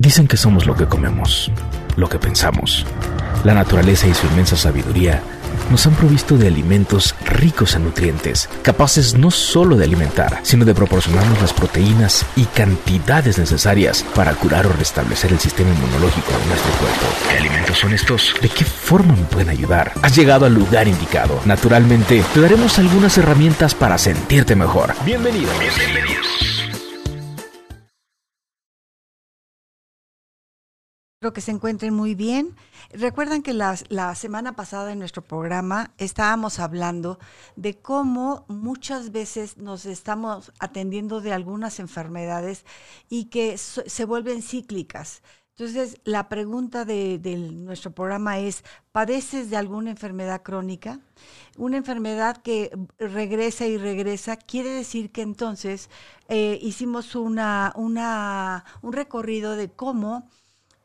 [0.00, 1.50] Dicen que somos lo que comemos,
[1.96, 2.86] lo que pensamos.
[3.42, 5.20] La naturaleza y su inmensa sabiduría
[5.72, 10.72] nos han provisto de alimentos ricos en nutrientes, capaces no solo de alimentar, sino de
[10.72, 16.70] proporcionarnos las proteínas y cantidades necesarias para curar o restablecer el sistema inmunológico de nuestro
[16.74, 17.06] cuerpo.
[17.28, 18.34] ¿Qué alimentos son estos?
[18.40, 19.94] ¿De qué forma me pueden ayudar?
[20.02, 21.40] Has llegado al lugar indicado.
[21.44, 24.94] Naturalmente, te daremos algunas herramientas para sentirte mejor.
[25.04, 25.50] Bienvenido.
[25.58, 26.57] Bienvenidos.
[31.18, 32.54] Espero que se encuentren muy bien.
[32.92, 33.74] Recuerdan que la,
[34.14, 37.18] semana pasada en nuestro programa estábamos hablando
[37.56, 42.64] de cómo muchas veces nos estamos atendiendo de algunas enfermedades
[43.08, 45.22] y que se vuelven cíclicas.
[45.56, 47.18] Entonces, la pregunta de,
[47.52, 51.00] nuestro programa es, ¿padeces de alguna enfermedad crónica?
[51.56, 55.90] Una enfermedad que regresa y regresa, quiere decir que entonces
[56.28, 60.30] eh, hicimos una, un recorrido de cómo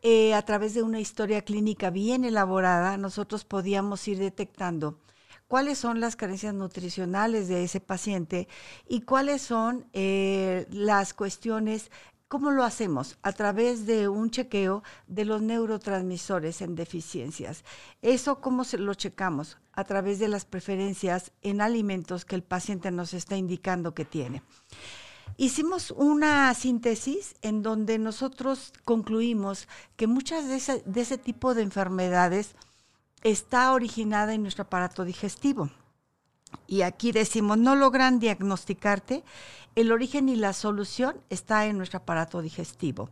[0.03, 4.99] eh, a través de una historia clínica bien elaborada, nosotros podíamos ir detectando
[5.47, 8.47] cuáles son las carencias nutricionales de ese paciente
[8.87, 11.89] y cuáles son eh, las cuestiones
[12.33, 13.19] ¿Cómo lo hacemos?
[13.21, 17.63] A través de un chequeo de los neurotransmisores en deficiencias.
[18.01, 19.59] ¿Eso cómo se lo checamos?
[19.71, 24.41] A través de las preferencias en alimentos que el paciente nos está indicando que tiene.
[25.37, 31.63] Hicimos una síntesis en donde nosotros concluimos que muchas de ese, de ese tipo de
[31.63, 32.55] enfermedades
[33.23, 35.69] está originada en nuestro aparato digestivo.
[36.67, 39.23] Y aquí decimos, no logran diagnosticarte,
[39.75, 43.09] el origen y la solución está en nuestro aparato digestivo.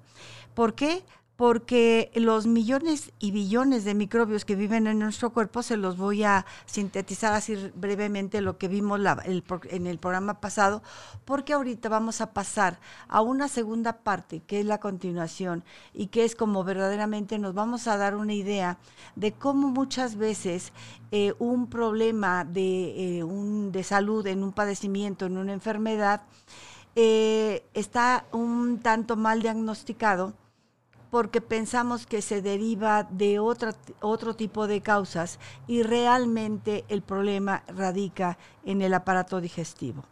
[0.53, 1.03] ¿Por qué?
[1.41, 6.23] Porque los millones y billones de microbios que viven en nuestro cuerpo, se los voy
[6.23, 10.83] a sintetizar así brevemente lo que vimos en el programa pasado,
[11.25, 15.63] porque ahorita vamos a pasar a una segunda parte, que es la continuación,
[15.95, 18.77] y que es como verdaderamente nos vamos a dar una idea
[19.15, 20.71] de cómo muchas veces
[21.09, 26.21] eh, un problema de, eh, un, de salud, en un padecimiento, en una enfermedad,
[26.95, 30.35] eh, está un tanto mal diagnosticado
[31.11, 37.63] porque pensamos que se deriva de otra, otro tipo de causas y realmente el problema
[37.67, 40.03] radica en el aparato digestivo.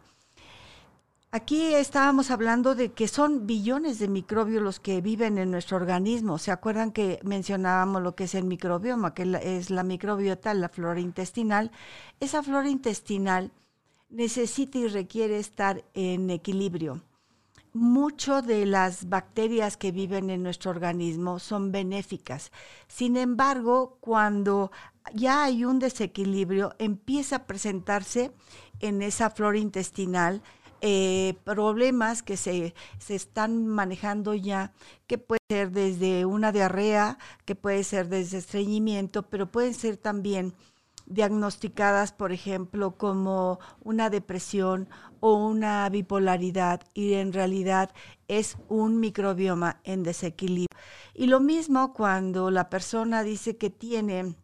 [1.31, 6.39] Aquí estábamos hablando de que son billones de microbios los que viven en nuestro organismo.
[6.39, 10.99] ¿Se acuerdan que mencionábamos lo que es el microbioma, que es la microbiota, la flora
[10.99, 11.71] intestinal?
[12.19, 13.51] Esa flora intestinal
[14.09, 17.03] necesita y requiere estar en equilibrio
[17.73, 22.51] mucho de las bacterias que viven en nuestro organismo son benéficas.
[22.87, 24.71] Sin embargo, cuando
[25.13, 28.31] ya hay un desequilibrio, empieza a presentarse
[28.79, 30.41] en esa flora intestinal
[30.81, 34.71] eh, problemas que se, se, están manejando ya,
[35.07, 40.53] que puede ser desde una diarrea, que puede ser desde estreñimiento, pero pueden ser también
[41.05, 44.87] diagnosticadas, por ejemplo, como una depresión
[45.19, 47.91] o una bipolaridad y en realidad
[48.27, 50.67] es un microbioma en desequilibrio.
[51.13, 54.35] Y lo mismo cuando la persona dice que tiene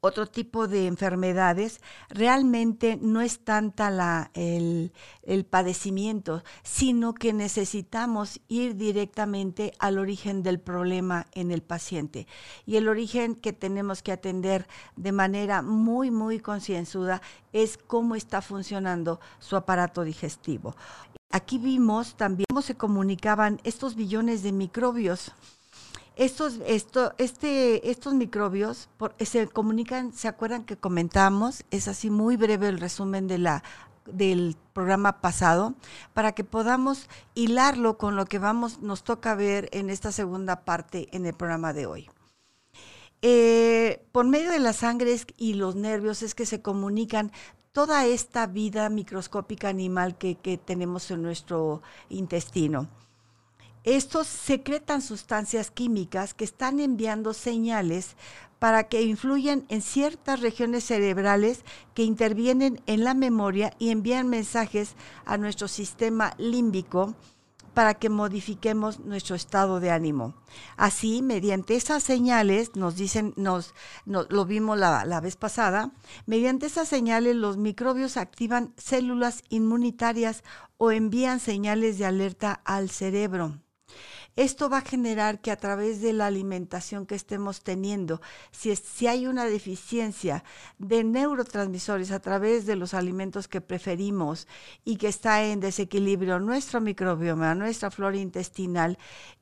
[0.00, 4.92] otro tipo de enfermedades, realmente no es tanta la, el,
[5.22, 12.26] el, padecimiento, sino que necesitamos ir directamente al origen del problema en el paciente.
[12.66, 14.66] Y el origen que tenemos que atender
[14.96, 17.20] de manera muy, muy concienzuda
[17.52, 20.74] es cómo está funcionando su aparato digestivo.
[21.30, 25.32] Aquí vimos también cómo se comunicaban estos billones de microbios
[26.20, 31.64] estos, esto, este, estos microbios se comunican, ¿se acuerdan que comentamos?
[31.70, 33.64] Es así muy breve el resumen de la,
[34.04, 35.72] del programa pasado
[36.12, 41.08] para que podamos hilarlo con lo que vamos, nos toca ver en esta segunda parte
[41.12, 42.10] en el programa de hoy.
[43.22, 47.32] Eh, por medio de la sangre y los nervios es que se comunican
[47.72, 51.80] toda esta vida microscópica animal que tenemos en nuestro
[52.10, 52.90] intestino.
[53.84, 58.16] Estos secretan sustancias químicas que están enviando señales
[58.58, 64.96] para que influyan en ciertas regiones cerebrales que intervienen en la memoria y envían mensajes
[65.24, 67.14] a nuestro sistema límbico
[67.72, 70.34] para que modifiquemos nuestro estado de ánimo.
[70.76, 73.74] Así, mediante esas señales, nos dicen, nos,
[74.04, 75.92] lo vimos la, vez pasada,
[76.26, 80.44] mediante esas señales los microbios activan células inmunitarias
[80.76, 83.58] o envían señales de alerta al cerebro.
[84.36, 88.20] Esto va a generar que a través de la alimentación que estemos teniendo,
[88.52, 90.44] si, si hay una deficiencia
[90.78, 94.46] de neurotransmisores a través de los alimentos que preferimos
[94.84, 98.98] y que está en desequilibrio nuestro microbioma, nuestra flora intestinal,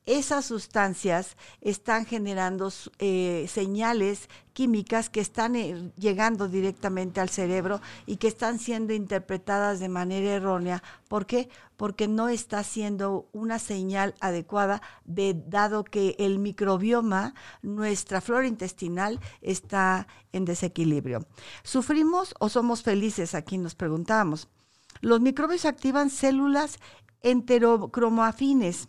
[0.09, 8.17] esas sustancias están generando eh, señales químicas que están eh, llegando directamente al cerebro y
[8.17, 10.83] que están siendo interpretadas de manera errónea.
[11.09, 11.49] ¿Por qué?
[11.77, 19.21] Porque no está siendo una señal adecuada de, dado que el microbioma, nuestra flora intestinal,
[19.41, 21.27] está en desequilibrio.
[21.63, 23.35] ¿Sufrimos o somos felices?
[23.35, 24.49] Aquí nos preguntamos.
[25.01, 26.79] Los microbios activan células
[27.23, 28.89] enterocromoafines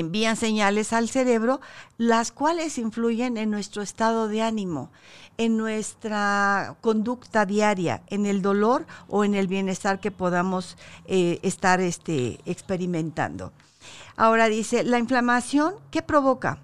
[0.00, 1.60] envían señales al cerebro,
[1.98, 4.90] las cuales influyen en nuestro estado de ánimo,
[5.38, 11.80] en nuestra conducta diaria, en el dolor o en el bienestar que podamos eh, estar
[11.80, 13.52] este, experimentando.
[14.16, 16.58] Ahora dice, la inflamación, ¿qué provoca?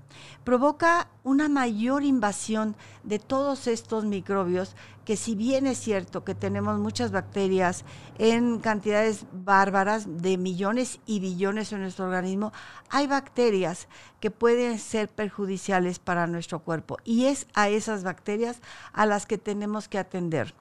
[0.49, 6.79] Provoca una mayor invasión de todos estos microbios que si bien es cierto que tenemos
[6.79, 7.85] muchas bacterias
[8.17, 12.55] en cantidades bárbaras de millones y billones en nuestro organismo,
[12.89, 13.89] hay bacterias
[14.21, 18.62] que pueden ser perjudiciales para nuestro cuerpo y es a esas bacterias
[18.95, 20.55] a las que tenemos que atender.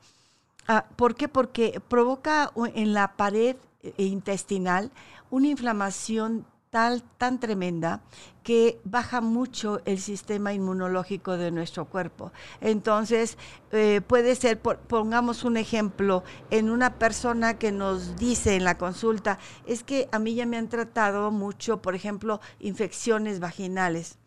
[0.68, 1.30] Ah, ¿Por qué?
[1.30, 4.92] Porque provoca en la pared eh, intestinal
[5.30, 8.02] una inflamación tan tremenda
[8.44, 12.32] que baja mucho el sistema inmunológico de nuestro cuerpo.
[12.62, 13.38] Entonces,
[13.72, 19.40] eh, puede ser, pongamos un ejemplo, en una persona que nos dice en la consulta,
[19.66, 24.18] es que a mí ya me han tratado mucho, por ejemplo, infecciones vaginales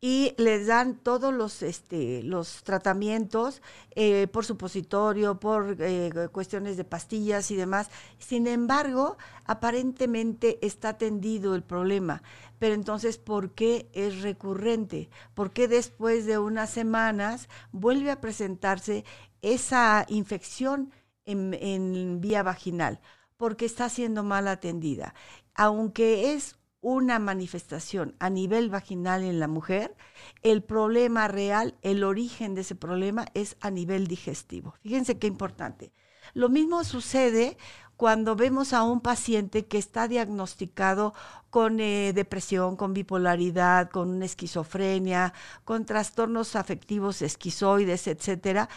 [0.00, 3.60] y les dan todos los, este, los tratamientos
[3.90, 7.90] eh, por supositorio, por eh, cuestiones de pastillas y demás.
[8.18, 12.22] Sin embargo, aparentemente está atendido el problema.
[12.58, 15.10] Pero entonces, ¿por qué es recurrente?
[15.34, 19.04] ¿Por qué después de unas semanas vuelve a presentarse
[19.42, 20.92] esa infección
[21.26, 23.00] en, en vía vaginal?
[23.36, 25.14] Porque está siendo mal atendida.
[25.54, 29.96] Aunque es una manifestación a nivel vaginal en la mujer,
[30.42, 34.74] el problema real, el origen de ese problema es a nivel digestivo.
[34.80, 35.92] Fíjense qué importante.
[36.34, 37.56] Lo mismo sucede
[37.96, 41.12] cuando vemos a un paciente que está diagnosticado
[41.50, 45.34] con eh, depresión, con bipolaridad, con esquizofrenia,
[45.64, 48.70] con trastornos afectivos esquizoides, etcétera,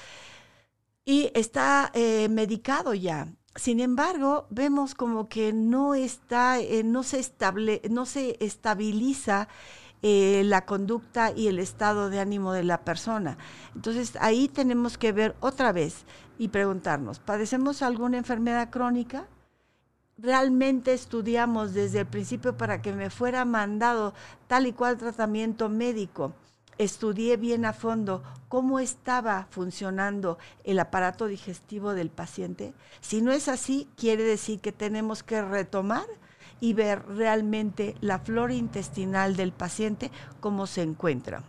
[1.06, 7.20] y está eh, medicado ya sin embargo, vemos como que no está, eh, no se
[7.20, 9.48] estable, no se estabiliza
[10.02, 13.38] eh, la conducta y el estado de ánimo de la persona.
[13.76, 16.06] Entonces ahí tenemos que ver otra vez
[16.38, 19.28] y preguntarnos, ¿padecemos alguna enfermedad crónica?
[20.18, 24.14] realmente estudiamos desde el principio para que me fuera mandado
[24.48, 26.34] tal y cual tratamiento médico
[26.78, 32.74] estudié bien a fondo cómo estaba funcionando el aparato digestivo del paciente.
[33.02, 36.06] Si no es así, quiere decir que tenemos que retomar
[36.60, 41.44] y ver realmente la flora intestinal del paciente, cómo se encuentra.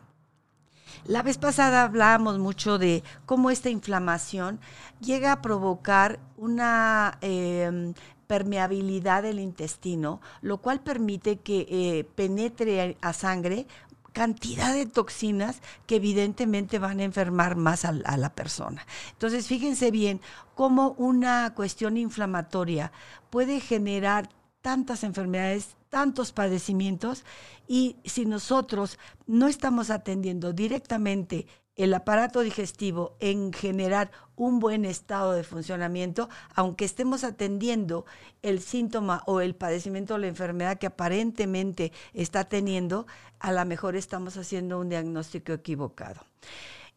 [1.07, 4.59] La vez pasada hablábamos mucho de cómo esta inflamación
[5.01, 7.95] llega a provocar una em,
[8.27, 13.67] permeabilidad del intestino, lo cual permite que eh, penetre a sangre
[14.15, 18.87] cantidad de toxinas que evidentemente van a enfermar más a, la persona.
[19.13, 20.23] Entonces, fíjense bien
[20.55, 22.93] cómo una cuestión inflamatoria
[23.29, 24.31] puede generar
[24.63, 27.25] tantas enfermedades, tantos padecimientos,
[27.69, 35.33] y si nosotros no estamos atendiendo directamente el aparato digestivo en generar un buen estado
[35.33, 38.05] de funcionamiento, aunque estemos atendiendo
[38.43, 43.07] el síntoma o el padecimiento o la enfermedad que aparentemente está teniendo,
[43.41, 46.25] a lo mejor estamos haciendo un diagnóstico equivocado.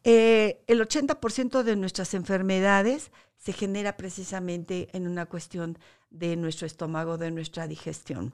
[0.04, 5.78] Eh, el 80% de nuestras enfermedades se genera precisamente en una cuestión
[6.10, 8.32] de nuestro estómago, de nuestra digestión.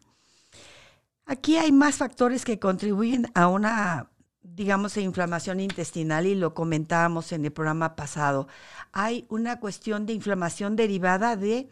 [1.26, 4.10] Aquí hay más factores que contribuyen a una
[4.44, 8.46] digamos, inflamación intestinal y lo comentábamos en el programa pasado.
[8.92, 11.68] Hay una cuestión de inflamación derivada de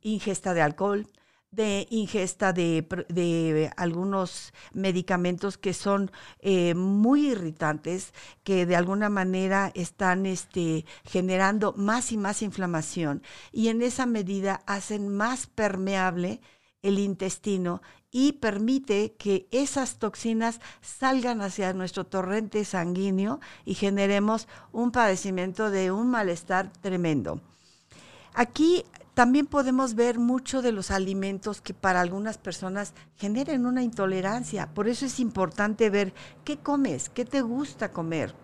[0.00, 1.06] ingesta de alcohol,
[1.50, 8.12] de ingesta de, algunos medicamentos que son eh, muy irritantes,
[8.42, 14.62] que de alguna manera están este, generando más y más inflamación y en esa medida
[14.66, 16.40] hacen más permeable
[16.82, 17.82] el intestino
[18.16, 25.90] y permite que esas toxinas salgan hacia nuestro torrente sanguíneo y generemos un padecimiento de
[25.90, 27.40] un malestar tremendo.
[28.32, 34.72] Aquí también podemos ver mucho de los alimentos que para algunas personas generen una intolerancia.
[34.74, 38.43] Por eso es importante ver qué comes, qué te gusta comer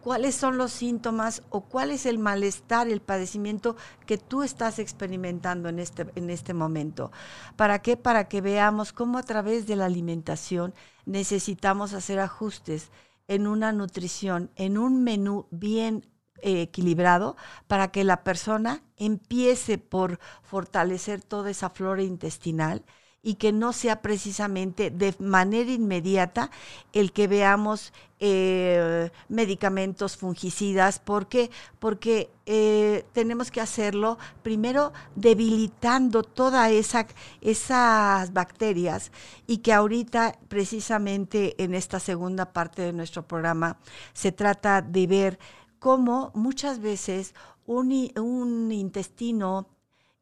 [0.00, 5.68] cuáles son los síntomas o cuál es el malestar, el padecimiento que tú estás experimentando
[5.68, 7.10] en este, en este momento.
[7.56, 7.96] ¿Para qué?
[7.96, 10.74] Para que veamos cómo a través de la alimentación
[11.06, 12.90] necesitamos hacer ajustes
[13.28, 16.06] en una nutrición, en un menú bien
[16.42, 22.84] eh, equilibrado para que la persona empiece por fortalecer toda esa flora intestinal
[23.24, 26.50] y que no sea precisamente de manera inmediata
[26.92, 30.98] el que veamos eh, medicamentos fungicidas.
[30.98, 31.50] ¿Por qué?
[31.78, 37.06] Porque eh, tenemos que hacerlo primero debilitando todas esa,
[37.40, 39.10] esas bacterias
[39.46, 43.78] y que ahorita precisamente en esta segunda parte de nuestro programa
[44.12, 45.38] se trata de ver
[45.78, 49.66] cómo muchas veces un, un intestino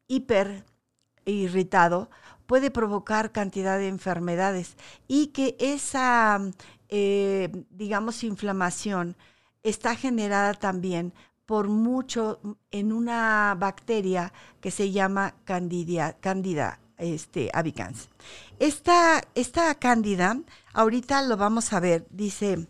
[0.07, 0.65] hiper
[1.25, 2.09] irritado
[2.45, 4.75] puede provocar cantidad de enfermedades
[5.07, 6.39] y que esa,
[6.89, 9.15] eh, digamos, inflamación
[9.63, 11.13] está generada también
[11.45, 12.39] por mucho
[12.71, 18.09] en una bacteria que se llama Candida, Candida este, albicans.
[18.59, 20.39] Esta, esta cándida,
[20.73, 22.67] ahorita lo vamos a ver, dice,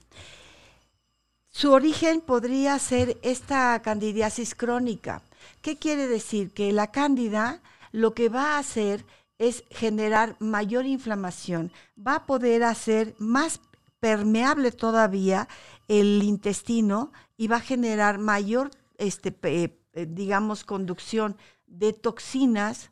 [1.50, 5.22] su origen podría ser esta candidiasis crónica.
[5.62, 6.52] ¿Qué quiere decir?
[6.52, 7.62] Que la cándida
[7.92, 9.06] lo que va a hacer
[9.48, 13.60] es generar mayor inflamación, va a poder hacer más
[14.00, 15.50] permeable todavía
[15.90, 21.36] el intestino y va a generar mayor, este, eh, digamos, conducción
[21.68, 22.92] de toxinas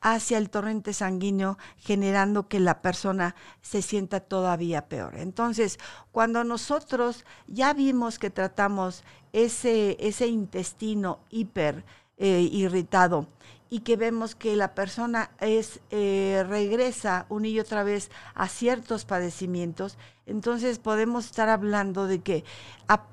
[0.00, 5.16] hacia el torrente sanguíneo, generando que la persona se sienta todavía peor.
[5.16, 5.78] Entonces,
[6.10, 11.84] cuando nosotros ya vimos que tratamos ese, ese intestino hiper
[12.18, 13.28] eh, irritado
[13.68, 19.04] y que vemos que la persona es eh, regresa una y otra vez a ciertos
[19.04, 22.44] padecimientos, entonces podemos estar hablando de que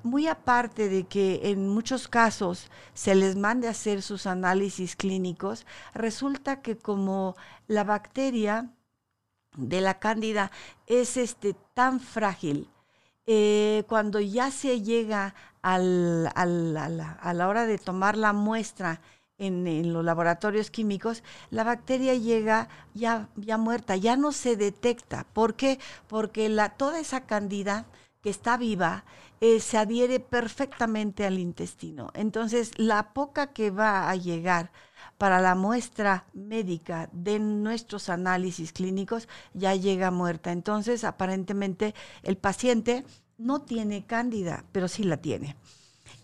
[0.02, 5.66] muy aparte de que en muchos casos se les mande a hacer sus análisis clínicos,
[5.94, 8.70] resulta que como la bacteria
[9.56, 10.50] de la cándida
[10.86, 12.68] es este tan frágil,
[13.26, 19.00] eh, cuando ya se llega al, a la hora de tomar la muestra
[19.38, 25.26] en, los laboratorios químicos, la bacteria llega ya, ya muerta, ya no se detecta.
[25.32, 25.78] ¿Por qué?
[26.06, 27.86] Porque la, toda esa candida
[28.22, 29.04] que está viva
[29.40, 32.10] eh, se adhiere perfectamente al intestino.
[32.14, 34.70] Entonces, la poca que va a llegar
[35.18, 40.52] para la muestra médica de nuestros análisis clínicos ya llega muerta.
[40.52, 43.04] Entonces, aparentemente, el paciente
[43.36, 45.56] no tiene cándida, pero sí la tiene.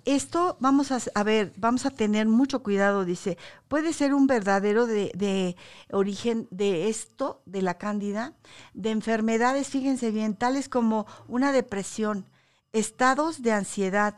[0.04, 3.37] Esto vamos a, ver, vamos a tener mucho cuidado, dice,
[3.69, 5.57] puede ser un verdadero de,
[5.90, 8.35] origen de esto, de la cándida,
[8.73, 12.26] de enfermedades, fíjense bien, tales como una depresión,
[12.73, 14.16] estados de ansiedad,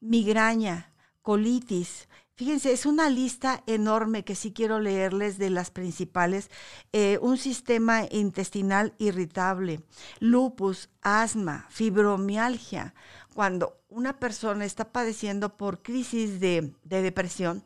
[0.00, 2.08] migraña, colitis.
[2.36, 6.50] Fíjense, es una lista enorme que sí quiero leerles de las principales.
[6.92, 9.84] Eh, un sistema intestinal irritable,
[10.18, 12.92] lupus, asma, fibromialgia,
[13.34, 17.64] cuando una persona está padeciendo por crisis de, depresión,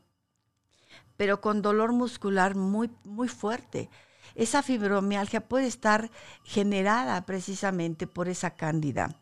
[1.17, 3.89] pero con dolor muscular muy, muy fuerte.
[4.35, 6.11] Esa fibromialgia puede estar
[6.45, 9.15] generada precisamente por esa cándida.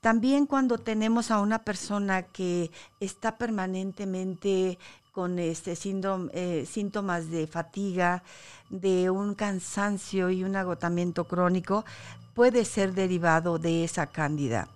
[0.00, 4.78] También cuando tenemos a una persona que está permanentemente
[5.12, 8.22] con este síndrome, eh, síntomas de fatiga,
[8.70, 11.84] de un cansancio y un agotamiento crónico,
[12.34, 14.68] puede ser derivado de esa cándida.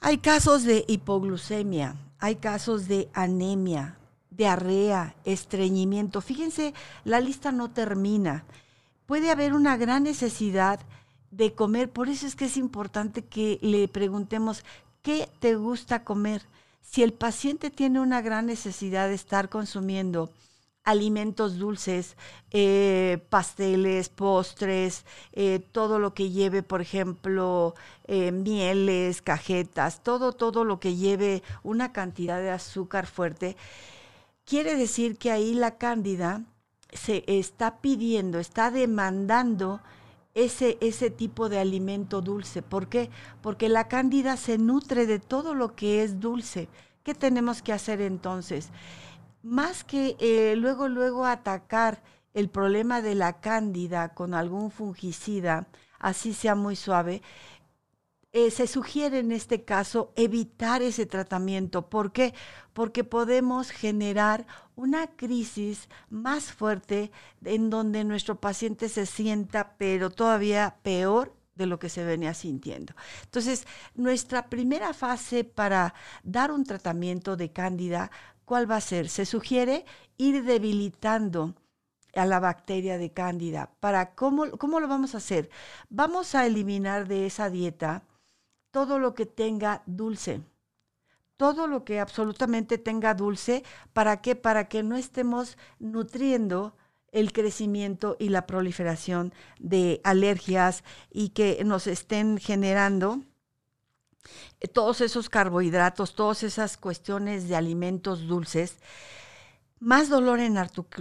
[0.00, 3.96] Hay casos de hipoglucemia, hay casos de anemia,
[4.30, 6.20] diarrea, estreñimiento.
[6.20, 6.72] Fíjense,
[7.04, 8.44] la lista no termina.
[9.06, 10.80] Puede haber una gran necesidad
[11.30, 14.64] de comer, por eso es que es importante que le preguntemos,
[15.02, 16.42] ¿qué te gusta comer?
[16.82, 20.30] Si el paciente tiene una gran necesidad de estar consumiendo
[20.84, 22.16] alimentos dulces,
[22.50, 27.74] eh, pasteles, postres, eh, todo lo que lleve, por ejemplo,
[28.06, 33.56] eh, mieles, cajetas, todo, todo lo que lleve una cantidad de azúcar fuerte,
[34.44, 36.42] quiere decir que ahí la cándida
[36.92, 39.80] se está pidiendo, está demandando
[40.34, 42.62] ese, ese tipo de alimento dulce.
[42.62, 43.10] ¿Por qué?
[43.40, 46.68] Porque la cándida se nutre de todo lo que es dulce.
[47.02, 48.70] ¿Qué tenemos que hacer entonces?
[49.42, 52.02] más que eh, luego, luego atacar
[52.34, 55.68] el problema de la cándida con algún fungicida,
[55.98, 57.22] así sea muy suave,
[58.32, 61.90] eh, se sugiere en este caso evitar ese tratamiento.
[61.90, 62.32] ¿Por qué?
[62.72, 67.10] Porque podemos generar una crisis más fuerte
[67.44, 72.94] en donde nuestro paciente se sienta, pero todavía peor de lo que se venía sintiendo.
[73.24, 78.10] Entonces, nuestra primera fase para dar un tratamiento de cándida,
[78.44, 79.08] ¿cuál va a ser?
[79.08, 79.84] Se sugiere
[80.16, 81.54] ir debilitando
[82.14, 83.70] a la bacteria de cándida.
[83.80, 85.50] Para cómo, ¿Cómo lo vamos a hacer?
[85.88, 88.02] Vamos a eliminar de esa dieta
[88.70, 90.42] todo lo que tenga dulce.
[91.36, 94.36] Todo lo que absolutamente tenga dulce, ¿para qué?
[94.36, 96.76] Para que no estemos nutriendo
[97.12, 103.20] el crecimiento y la proliferación de alergias y que nos estén generando
[104.60, 108.78] eh, todos esos carbohidratos, todas esas cuestiones de alimentos dulces,
[109.78, 110.56] más dolor en,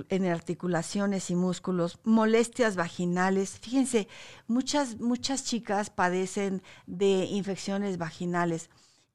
[0.10, 3.60] en, articulaciones y músculos, molestias vaginales.
[3.60, 4.08] Fíjense,
[4.48, 8.72] muchas, muchas chicas padecen de infecciones vaginales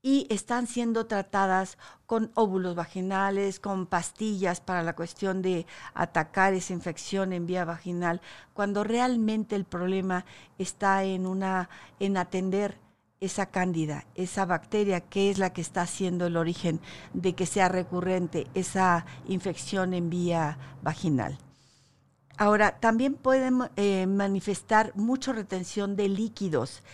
[0.07, 6.75] y están siendo tratadas con óvulos vaginales, con pastillas para la cuestión de atacar esa
[6.75, 8.21] infección en vía vaginal,
[8.55, 10.25] cuando realmente el problema
[10.59, 12.79] está en una en atender
[13.19, 16.81] esa cándida, esa bacteria que es la que está haciendo el origen
[17.13, 21.37] de que sea recurrente esa infección en vía vaginal.
[22.39, 26.85] Ahora, también pueden eh, manifestar mucha retención de líquidos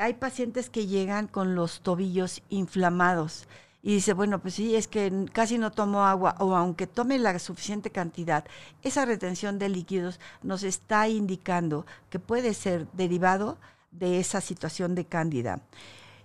[0.00, 3.46] hay pacientes que llegan con los tobillos inflamados
[3.82, 7.38] y dice, bueno, pues sí, es que casi no tomo agua o aunque tome la
[7.38, 8.44] suficiente cantidad,
[8.82, 13.58] esa retención de líquidos nos está indicando que puede ser derivado
[13.90, 15.60] de esa situación de cándida.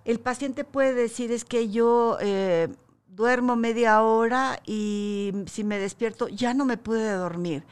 [0.05, 2.69] El paciente puede decir, es que yo eh,
[3.07, 7.63] duermo media hora y si me despierto ya no me pude dormir.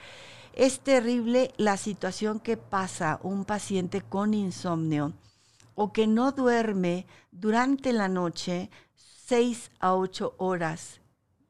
[0.54, 5.14] Es terrible la situación que pasa un paciente con insomnio
[5.76, 11.02] o que no duerme durante la noche seis a ocho horas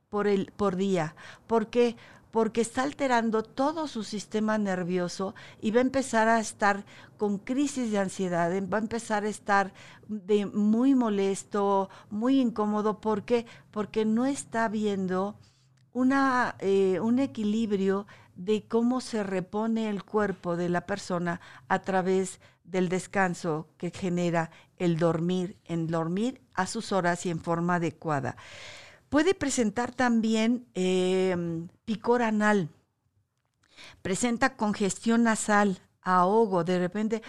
[0.09, 1.15] por, el, por día.
[1.47, 1.95] ¿Por qué?
[2.31, 6.85] Porque está alterando todo su sistema nervioso y va a empezar a estar
[7.17, 9.73] con crisis de ansiedad, va a empezar a estar
[10.07, 13.01] de muy molesto, muy incómodo.
[13.01, 13.45] ¿Por qué?
[13.71, 15.35] Porque no está viendo
[15.93, 22.39] una, eh, un equilibrio de cómo se repone el cuerpo de la persona a través
[22.39, 27.75] de del descanso que genera el dormir, en dormir a sus horas y en forma
[27.75, 28.37] adecuada.
[29.09, 32.69] Puede presentar también em, picor anal,
[34.01, 37.21] presenta congestión nasal, ahogo, de repente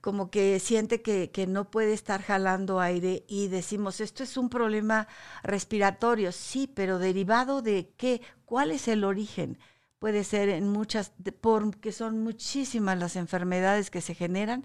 [0.00, 4.48] como que siente que, que, no puede estar jalando aire y decimos, esto es un
[4.48, 5.08] problema
[5.42, 9.58] respiratorio, sí, pero derivado de qué, cuál es el origen
[9.98, 14.64] puede ser en muchas, porque son muchísimas las enfermedades que se generan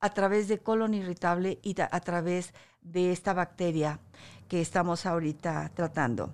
[0.00, 2.52] a través de colon irritable y a través
[2.82, 4.00] de esta bacteria
[4.48, 6.32] que estamos ahorita tratando.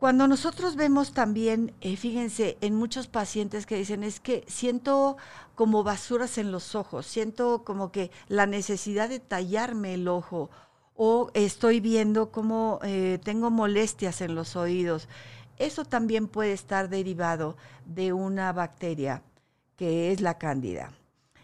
[0.00, 5.18] Cuando nosotros vemos también, eh, fíjense, en muchos pacientes que dicen, es que siento
[5.54, 10.48] como basuras en los ojos, siento como que la necesidad de tallarme el ojo
[10.96, 15.06] o estoy viendo como eh, tengo molestias en los oídos
[15.60, 19.22] eso también puede estar derivado de una bacteria
[19.76, 20.92] que es la cándida.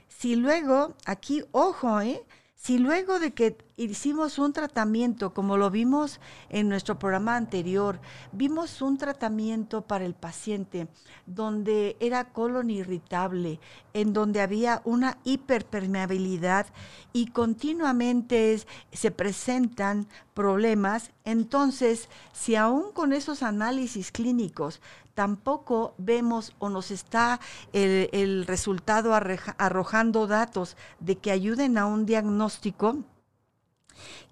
[0.08, 2.24] Si luego, aquí, ojo, ¿eh?
[2.54, 8.00] si luego de que hicimos un tratamiento, como lo vimos en nuestro programa anterior,
[8.32, 10.88] vimos un tratamiento para el paciente
[11.26, 13.60] donde era colon irritable,
[13.92, 16.66] en donde había una hiperpermeabilidad
[17.12, 18.60] y continuamente
[18.92, 24.80] se presentan problemas, entonces si aún con esos análisis clínicos
[25.14, 27.40] tampoco vemos o nos está
[27.72, 32.98] el, resultado arrojando datos de que ayuden a un diagnóstico,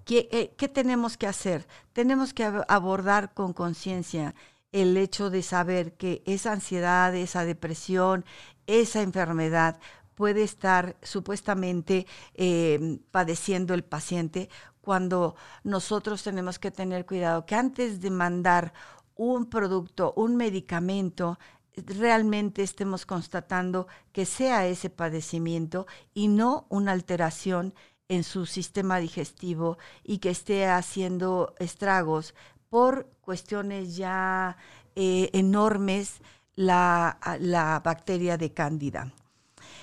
[0.08, 1.66] eh, ¿qué, tenemos que hacer?
[1.92, 4.34] Tenemos que abordar con conciencia
[4.72, 8.24] el hecho de saber que esa ansiedad, esa depresión,
[8.66, 9.78] esa enfermedad
[10.14, 14.48] puede estar supuestamente eh, padeciendo el paciente
[14.80, 18.74] cuando nosotros tenemos que tener cuidado que antes de mandar
[19.16, 21.38] un producto, un medicamento,
[21.76, 27.74] realmente estemos constatando que sea ese padecimiento y no una alteración
[28.08, 32.34] en su sistema digestivo y que esté haciendo estragos
[32.68, 34.56] por cuestiones ya
[34.96, 36.20] eh, enormes
[36.56, 39.12] la, la bacteria de cándida.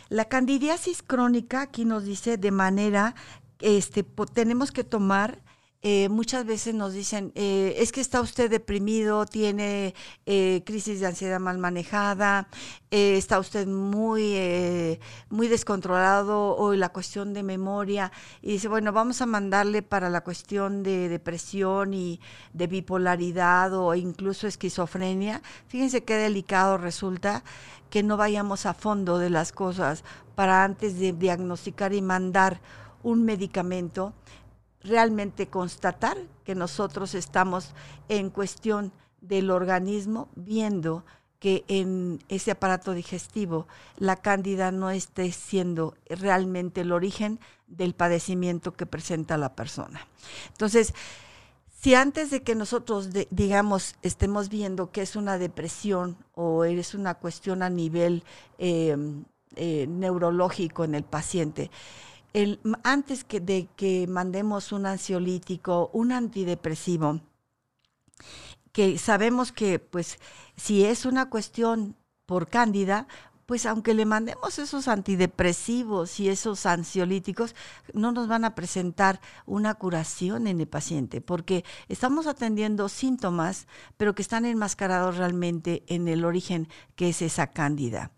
[0.10, 3.16] La candidiasis crónica aquí nos dice de manera,
[3.60, 4.04] este,
[4.34, 5.42] tenemos que tomar
[5.84, 9.96] eh, muchas veces nos dicen, eh, es que está usted deprimido, tiene
[10.28, 12.48] eh, crisis de ansiedad mal manejada,
[12.92, 18.12] está usted muy, muy descontrolado o la cuestión de memoria.
[18.42, 22.20] Y dice, bueno, vamos a mandarle para la cuestión de depresión y
[22.54, 25.42] de bipolaridad o incluso esquizofrenia.
[25.68, 27.44] Fíjense qué delicado resulta
[27.90, 30.04] que no vayamos a fondo de las cosas
[30.36, 32.60] para antes de diagnosticar y mandar
[33.04, 34.14] un medicamento
[34.84, 37.74] realmente constatar que nosotros estamos
[38.10, 38.92] en cuestión
[39.22, 41.06] del organismo viendo
[41.40, 43.68] que en ese aparato digestivo
[43.98, 50.08] la cándida no esté siendo realmente el origen del padecimiento que presenta la persona.
[50.50, 50.94] Entonces,
[51.82, 57.16] si antes de que nosotros, digamos, estemos viendo que es una depresión o es una
[57.16, 58.24] cuestión a nivel
[58.60, 58.96] eh,
[59.56, 61.72] eh, neurológico en el paciente,
[62.84, 67.22] antes que de que mandemos un ansiolítico, un antidepresivo,
[68.72, 70.20] que sabemos que pues
[70.56, 73.08] si es una cuestión por cándida,
[73.46, 77.54] pues aunque le mandemos esos antidepresivos y esos ansiolíticos,
[77.94, 83.68] no nos van a presentar una curación en el paciente, porque estamos atendiendo síntomas,
[83.98, 88.12] pero que están enmascarados realmente en el origen que es esa cándida.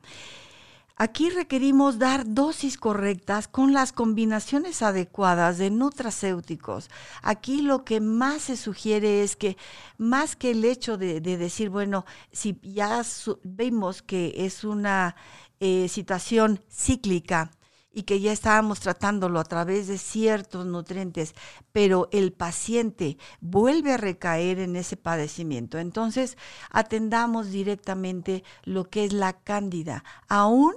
[0.96, 6.90] Aquí requerimos dar dosis correctas con las combinaciones adecuadas de nutracéuticos.
[7.24, 9.58] Aquí lo que más se sugiere es que
[9.98, 13.02] más que el hecho de, decir, bueno, si ya
[13.44, 15.16] vemos que es una
[15.60, 17.50] eh, situación cíclica,
[17.94, 21.36] y que ya estábamos tratándolo a través de ciertos nutrientes,
[21.72, 25.78] pero el paciente vuelve a recaer en ese padecimiento.
[25.78, 26.38] Entonces,
[26.72, 30.74] atendamos directamente lo que es la cándida, aún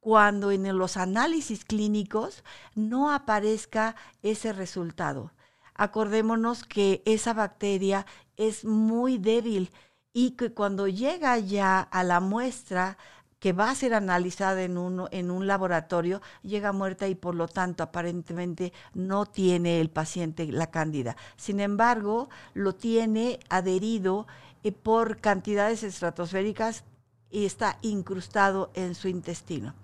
[0.00, 5.32] cuando en los análisis clínicos no aparezca ese resultado.
[5.74, 8.06] Acordémonos que esa bacteria
[8.36, 9.70] es muy débil
[10.12, 12.98] y que cuando llega ya a la muestra
[13.38, 14.76] que va a ser analizada en,
[15.12, 20.70] en un laboratorio, llega muerta y por lo tanto aparentemente no tiene el paciente la
[20.70, 21.16] cándida.
[21.36, 24.26] Sin embargo, lo tiene adherido
[24.64, 26.84] eh, por cantidades estratosféricas
[27.30, 29.74] y está incrustado en su intestino.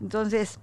[0.00, 0.58] Entonces,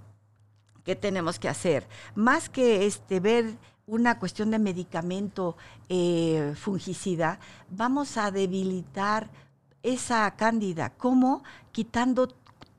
[0.84, 1.86] ¿qué tenemos que hacer?
[2.14, 5.56] Más que este, ver una cuestión de medicamento
[5.88, 7.38] eh, fungicida,
[7.70, 9.30] vamos a debilitar
[9.82, 10.94] esa cándida.
[10.96, 11.42] ¿Cómo?
[11.70, 12.28] Quitando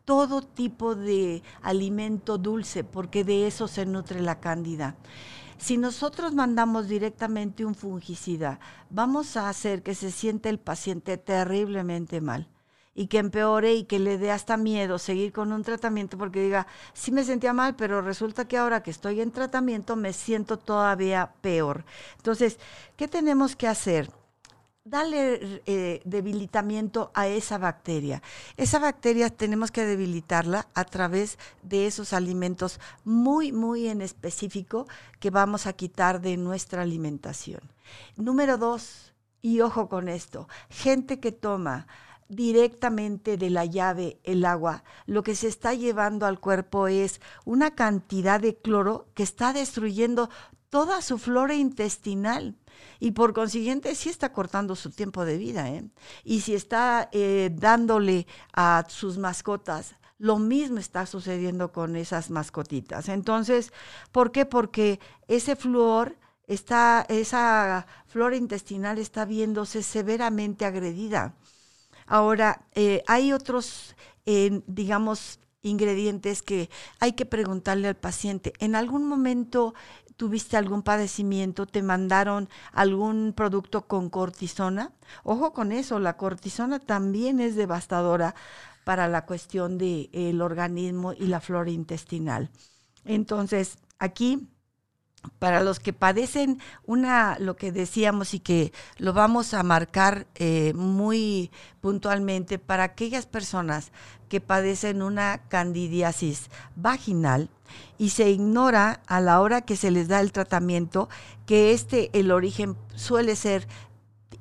[0.04, 4.96] todo tipo de alimento dulce, porque de eso se nutre la cándida.
[5.58, 12.20] Si nosotros mandamos directamente un fungicida, vamos a hacer que se siente el paciente terriblemente
[12.20, 12.50] mal
[12.96, 16.66] y que empeore y que le dé hasta miedo seguir con un tratamiento porque diga,
[16.94, 21.34] sí me sentía mal, pero resulta que ahora que estoy en tratamiento me siento todavía
[21.42, 21.84] peor.
[22.16, 22.58] Entonces,
[22.96, 24.10] ¿qué tenemos que hacer?
[24.86, 28.22] Dale eh, debilitamiento a esa bacteria.
[28.56, 34.88] Esa bacteria tenemos que debilitarla a través de esos alimentos muy, muy en específico
[35.20, 37.62] que vamos a quitar de nuestra alimentación.
[38.16, 41.88] Número dos, y ojo con esto, gente que toma
[42.28, 47.76] directamente de la llave el agua, lo que se está llevando al cuerpo es una
[47.76, 50.30] cantidad de cloro que está destruyendo
[50.70, 52.58] toda su flora intestinal
[53.00, 55.70] y por consiguiente sí está cortando su tiempo de vida.
[55.70, 55.90] ¿eh?
[56.24, 63.10] Y si está eh, dándole a sus mascotas, lo mismo está sucediendo con esas mascotitas.
[63.10, 63.74] Entonces,
[64.12, 64.46] ¿por qué?
[64.46, 71.36] Porque ese flúor está, esa flora intestinal está viéndose severamente agredida.
[72.06, 78.54] Ahora, eh, hay otros, eh, digamos, ingredientes que hay que preguntarle al paciente.
[78.60, 79.74] ¿En algún momento
[80.16, 81.66] tuviste algún padecimiento?
[81.66, 84.94] ¿Te mandaron algún producto con cortisona?
[85.24, 88.36] Ojo con eso, la cortisona también es devastadora
[88.84, 92.52] para la cuestión del organismo y la flora intestinal.
[93.04, 94.48] Entonces, aquí
[95.40, 100.74] para los que padecen una, lo que decíamos y que lo vamos a marcar eh,
[100.76, 103.92] muy puntualmente, para aquellas personas
[104.30, 107.50] que padecen una candidiasis vaginal
[107.98, 111.10] y se ignora a la hora que se les da el tratamiento
[111.46, 113.68] que este, el origen suele ser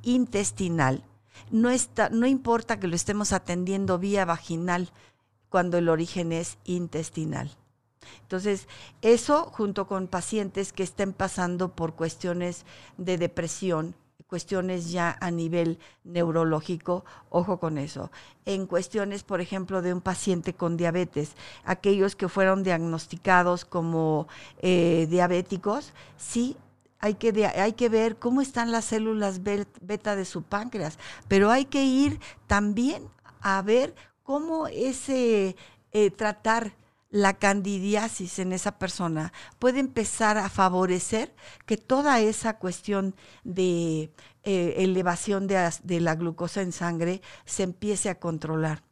[0.03, 1.05] intestinal.
[1.51, 4.90] No, está, no importa que lo estemos atendiendo vía vaginal
[5.49, 7.51] cuando el origen es intestinal.
[8.22, 8.68] Entonces,
[9.02, 12.64] eso junto con pacientes que estén pasando por cuestiones
[12.96, 13.94] de depresión,
[14.26, 18.10] cuestiones ya a nivel neurológico, ojo con eso.
[18.44, 24.26] En cuestiones, por ejemplo, de un paciente con diabetes, aquellos que fueron diagnosticados como
[24.58, 26.56] eh, diabéticos, sí
[26.98, 31.66] hay que, hay que ver cómo están las células beta de su páncreas, pero hay
[31.66, 33.06] que ir también
[33.40, 35.54] a ver cómo ese
[35.92, 36.72] eh, tratar
[37.14, 41.33] la candidiasis en esa persona puede empezar a favorecer
[41.64, 48.18] que toda esa cuestión de eh, elevación de, la glucosa en sangre se empiece a
[48.18, 48.83] controlar.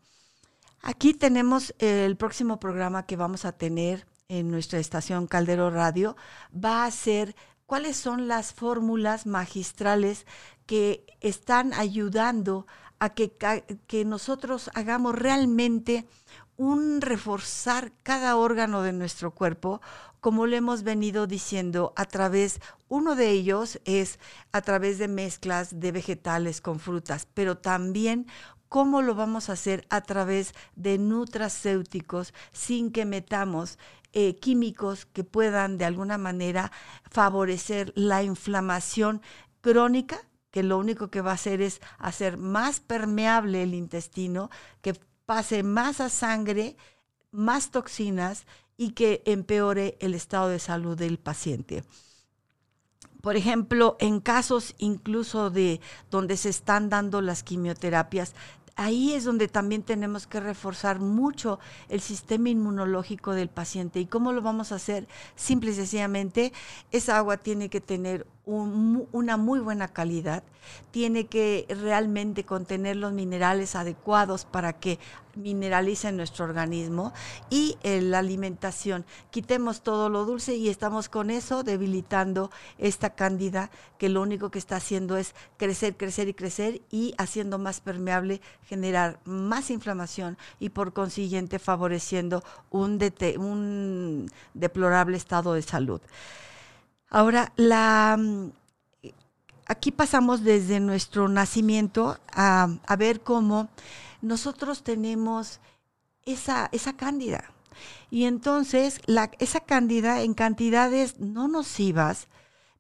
[0.83, 6.17] Aquí tenemos el próximo programa que vamos a tener en nuestra estación Caldero Radio,
[6.55, 7.35] va a ser
[7.67, 10.27] cuáles son las fórmulas magistrales
[10.67, 12.69] que están ayudando
[13.01, 16.07] a que nosotros hagamos realmente
[16.63, 19.81] un reforzar cada órgano de nuestro cuerpo,
[20.21, 24.21] como lo hemos venido diciendo, a través, uno de ellos es
[24.53, 28.29] a través de mezclas de vegetales con frutas, pero también
[28.69, 33.77] cómo lo vamos a hacer a través de nutracéuticos sin que metamos
[34.13, 36.71] eh, químicos que puedan de alguna manera
[37.11, 39.21] favorecer la inflamación
[39.63, 40.21] crónica
[40.53, 44.51] que lo único que va a hacer es hacer más permeable el intestino,
[44.83, 44.93] que
[45.33, 46.77] pase más a sangre,
[47.31, 48.45] más toxinas
[48.77, 51.85] y que empeore el estado de salud del paciente.
[53.23, 58.35] Por ejemplo, en casos incluso de donde se están dando las quimioterapias,
[58.77, 64.01] ahí es donde también tenemos que reforzar mucho el sistema inmunológico del paciente.
[64.01, 65.09] ¿Y cómo lo vamos a hacer?
[65.35, 66.53] Simple y sencillamente,
[66.91, 70.43] esa agua tiene que tener una muy buena calidad,
[70.91, 74.99] tiene que realmente contener los minerales adecuados para que
[75.37, 77.13] mineralice nuestro organismo
[77.51, 79.05] y eh, la alimentación.
[79.31, 84.59] Quitemos todo lo dulce y estamos con eso debilitando esta cándida que lo único que
[84.59, 90.71] está haciendo es crecer, crecer y crecer y haciendo más permeable, generar más inflamación y
[90.71, 92.99] por consiguiente favoreciendo un,
[93.39, 96.01] un deplorable estado de salud.
[97.15, 98.53] Ahora, la, mm,
[99.67, 103.69] aquí pasamos desde nuestro nacimiento a, ver cómo
[104.23, 105.61] nosotros tenemos
[106.25, 107.53] esa, esa cándida.
[108.11, 109.03] Y entonces
[109.39, 112.29] esa cándida en cantidades no nocivas,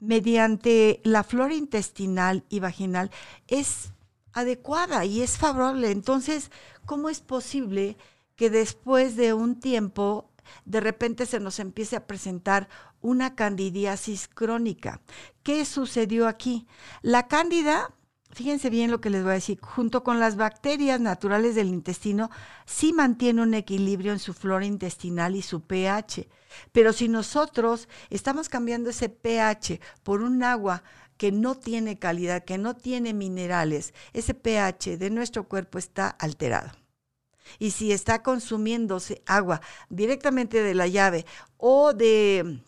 [0.00, 3.10] mediante la flora intestinal y vaginal,
[3.48, 3.92] es
[4.32, 5.90] adecuada y es favorable.
[5.90, 6.50] Entonces,
[6.86, 7.98] ¿cómo es posible
[8.36, 10.30] que después de un tiempo
[10.64, 12.68] de repente se nos empiece a presentar
[13.02, 15.02] una candidiasis crónica.
[15.42, 16.66] ¿Qué sucedió aquí?
[17.02, 17.94] La cándida,
[18.30, 22.30] fíjense bien lo que les voy a decir, junto con las bacterias naturales del intestino,
[22.64, 26.28] sí mantiene un equilibrio en su flora intestinal y su pH.
[26.72, 30.82] Pero si nosotros estamos cambiando ese pH por un agua
[31.16, 36.72] que no tiene calidad, que no tiene minerales, ese pH de nuestro cuerpo está alterado.
[37.58, 41.26] Y si está consumiéndose agua directamente de la llave
[41.58, 42.62] o de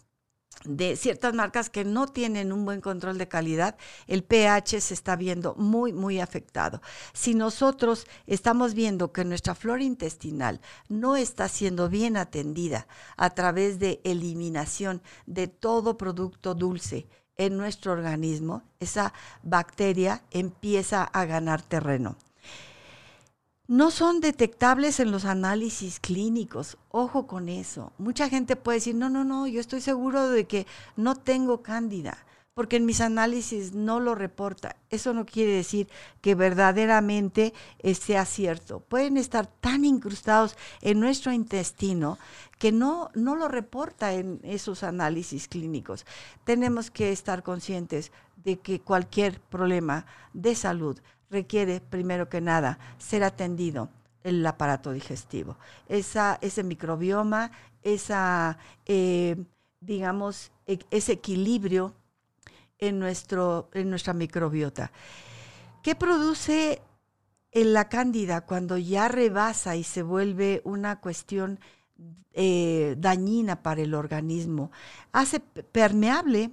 [0.65, 5.17] de ciertas marcas que no tienen un buen control de calidad, el pH se está
[5.17, 6.81] viendo muy, muy afectado.
[7.13, 13.79] Si nosotros estamos viendo que nuestra flora intestinal no está siendo bien atendida a través
[13.79, 22.17] de eliminación de todo producto dulce en nuestro organismo, esa bacteria empieza a ganar terreno
[23.67, 26.77] no son detectables en los análisis clínicos.
[26.91, 27.93] Ojo con eso.
[27.99, 32.19] Mucha gente puede decir, no, no, no, yo estoy seguro de que no tengo cándida,
[32.53, 34.77] porque en mis análisis no lo reporta.
[34.91, 35.89] Eso no quiere decir
[36.21, 37.55] que verdaderamente
[37.99, 38.81] sea cierto.
[38.81, 42.19] Pueden estar tan incrustados en nuestro intestino
[42.59, 46.05] que no, no lo reporta en esos análisis clínicos.
[46.45, 48.13] Tenemos que estar conscientes
[48.45, 51.01] de que cualquier problema de salud
[51.35, 53.91] requiere, primero que nada, ser atendido
[54.23, 55.59] el aparato digestivo.
[55.89, 57.51] Esa, ese microbioma,
[57.83, 59.37] esa, eh,
[59.81, 61.93] digamos, e, ese equilibrio
[62.79, 64.91] en, nuestro, en nuestra microbiota.
[65.83, 66.81] ¿Qué produce
[67.53, 71.61] la cándida cuando ya rebasa y se vuelve una cuestión
[72.33, 74.71] eh, dañina para el organismo?
[75.13, 76.51] Hace permeable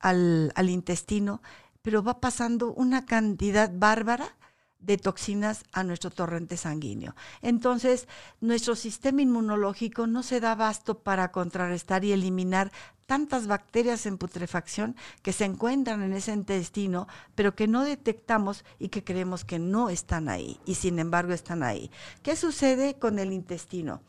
[0.00, 1.40] al, al intestino
[1.82, 4.36] pero va pasando una cantidad bárbara
[4.80, 7.14] de toxinas a nuestro torrente sanguíneo.
[7.42, 8.08] Entonces,
[8.40, 12.72] nuestro sistema inmunológico no se da abasto para contrarrestar y eliminar
[13.06, 18.88] tantas bacterias en putrefacción que se encuentran en ese intestino, pero que no detectamos y
[18.88, 21.90] que creemos que no están ahí, y sin embargo están ahí.
[22.22, 24.00] ¿Qué sucede con el intestino?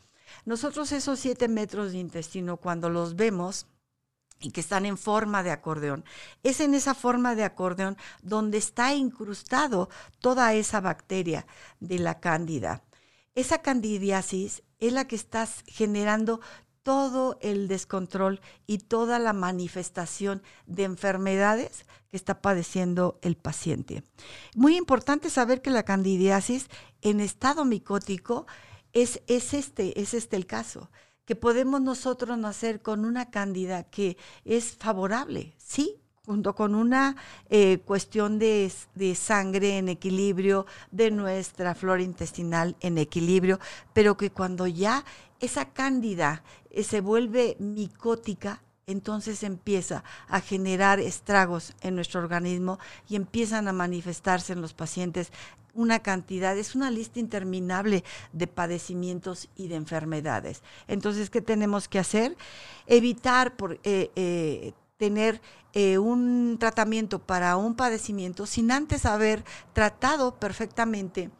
[0.44, 3.66] Nosotros esos siete metros de intestino, cuando los vemos,
[4.42, 6.04] y que están en forma de acordeón.
[6.42, 9.88] Es en esa forma de acordeón donde está incrustado
[10.20, 11.46] toda esa bacteria
[11.80, 12.82] de la cándida.
[13.34, 16.40] Esa candidiasis es la que está generando
[16.82, 24.02] todo el descontrol y toda la manifestación de enfermedades que está padeciendo el paciente.
[24.54, 26.68] Muy importante saber que la candidiasis
[27.00, 28.46] en estado micótico
[28.92, 30.90] es, es, este, es este el caso,
[31.24, 37.16] que podemos nosotros nacer con una cándida que es favorable, sí, junto con una
[37.50, 43.58] eh, cuestión de, de, sangre en equilibrio, de nuestra flora intestinal en equilibrio,
[43.92, 45.04] pero que cuando ya
[45.40, 53.16] esa cándida eh, se vuelve micótica, entonces empieza a generar estragos en nuestro organismo y
[53.16, 55.32] empiezan a manifestarse en los pacientes
[55.74, 60.62] una cantidad, es una lista interminable de padecimientos y de enfermedades.
[60.88, 62.36] Entonces, ¿qué tenemos que hacer?
[62.86, 65.40] Evitar por, eh, eh, tener
[65.74, 71.30] un tratamiento para un padecimiento sin antes haber tratado perfectamente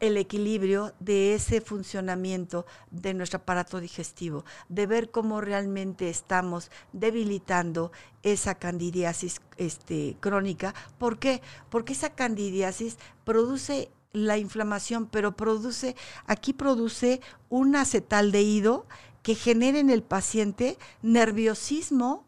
[0.00, 7.92] el equilibrio de ese funcionamiento de nuestro aparato digestivo, de ver cómo realmente estamos debilitando
[8.22, 10.74] esa candidiasis este, crónica.
[10.98, 11.40] ¿Por qué?
[11.70, 18.86] Porque esa candidiasis produce la inflamación, pero produce, aquí produce un acetaldehído
[19.22, 22.26] que genera en el paciente nerviosismo,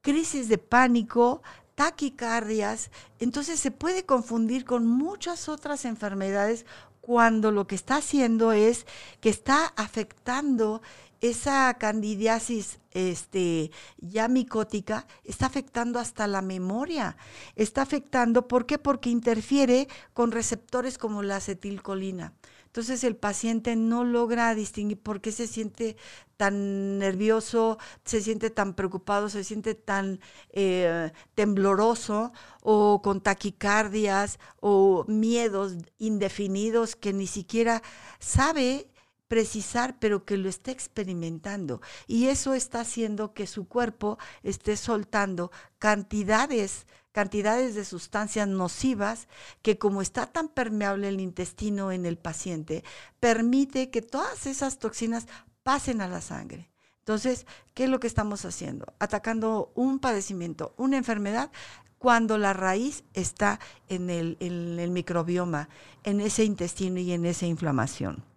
[0.00, 1.42] crisis de pánico,
[1.76, 6.66] taquicardias, entonces se puede confundir con muchas otras enfermedades
[7.00, 8.86] cuando lo que está haciendo es
[9.20, 10.82] que está afectando
[11.20, 17.16] esa candidiasis este, ya micótica está afectando hasta la memoria.
[17.54, 18.78] Está afectando, ¿por qué?
[18.78, 22.32] Porque interfiere con receptores como la acetilcolina.
[22.76, 25.96] Entonces el paciente no logra distinguir por qué se siente
[26.36, 35.06] tan nervioso, se siente tan preocupado, se siente tan eh, tembloroso o con taquicardias o
[35.08, 37.82] miedos indefinidos que ni siquiera
[38.18, 38.90] sabe
[39.28, 41.80] precisar, pero que lo está experimentando.
[42.06, 46.86] Y eso está haciendo que su cuerpo esté soltando cantidades
[47.16, 49.26] cantidades de sustancias nocivas
[49.62, 52.84] que como está tan permeable el intestino en el paciente,
[53.20, 55.26] permite que todas esas toxinas
[55.62, 56.70] pasen a la sangre.
[56.98, 58.92] Entonces, ¿qué es lo que estamos haciendo?
[58.98, 61.50] Atacando un padecimiento, una enfermedad,
[61.96, 65.70] cuando la raíz está en el, en el microbioma,
[66.04, 68.35] en ese intestino y en esa inflamación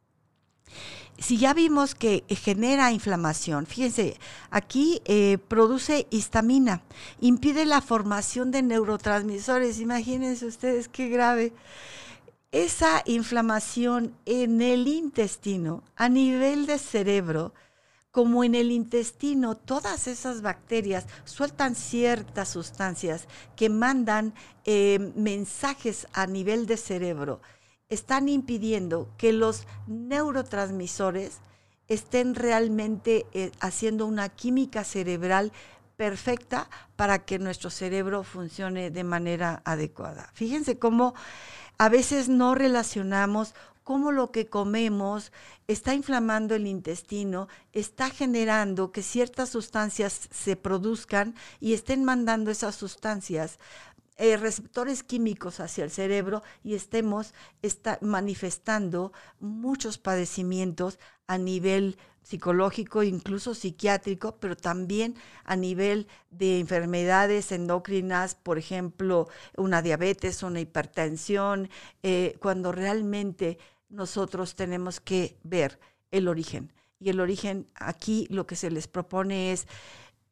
[1.19, 4.17] si ya vimos que genera inflamación, fíjense,
[4.49, 6.81] aquí eh, produce histamina,
[7.19, 11.53] impide la formación de neurotransmisores, imagínense ustedes qué grave.
[12.51, 17.53] Esa inflamación en el intestino, a nivel de cerebro,
[18.11, 24.33] como en el intestino, todas esas bacterias sueltan ciertas sustancias que mandan
[24.65, 27.39] eh, mensajes a nivel de cerebro
[27.89, 31.39] están impidiendo que los neurotransmisores
[31.87, 35.51] estén realmente eh, haciendo una química cerebral
[35.97, 40.29] perfecta para que nuestro cerebro funcione de manera adecuada.
[40.33, 41.13] Fíjense cómo
[41.77, 45.31] a veces no relacionamos cómo lo que comemos
[45.67, 52.75] está inflamando el intestino, está generando que ciertas sustancias se produzcan y estén mandando esas
[52.75, 53.57] sustancias
[54.21, 63.01] eh, receptores químicos hacia el cerebro y estemos está manifestando muchos padecimientos a nivel psicológico,
[63.03, 71.69] incluso psiquiátrico, pero también a nivel de enfermedades endocrinas, por ejemplo, una diabetes, una hipertensión,
[72.03, 75.79] eh, cuando realmente nosotros tenemos que ver
[76.11, 76.73] el origen.
[76.99, 79.65] Y el origen aquí lo que se les propone es,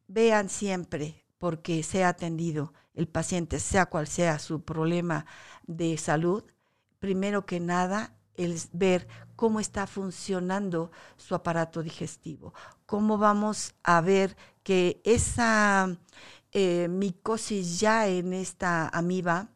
[0.10, 5.26] vean siempre porque sea atendido el paciente, sea cual sea su problema
[5.68, 6.44] de salud,
[7.00, 12.54] primero que nada es ver cómo está funcionando su aparato digestivo,
[12.88, 15.96] cómo vamos a ver que esa
[16.52, 19.50] eh, micosis ya en esta amiba,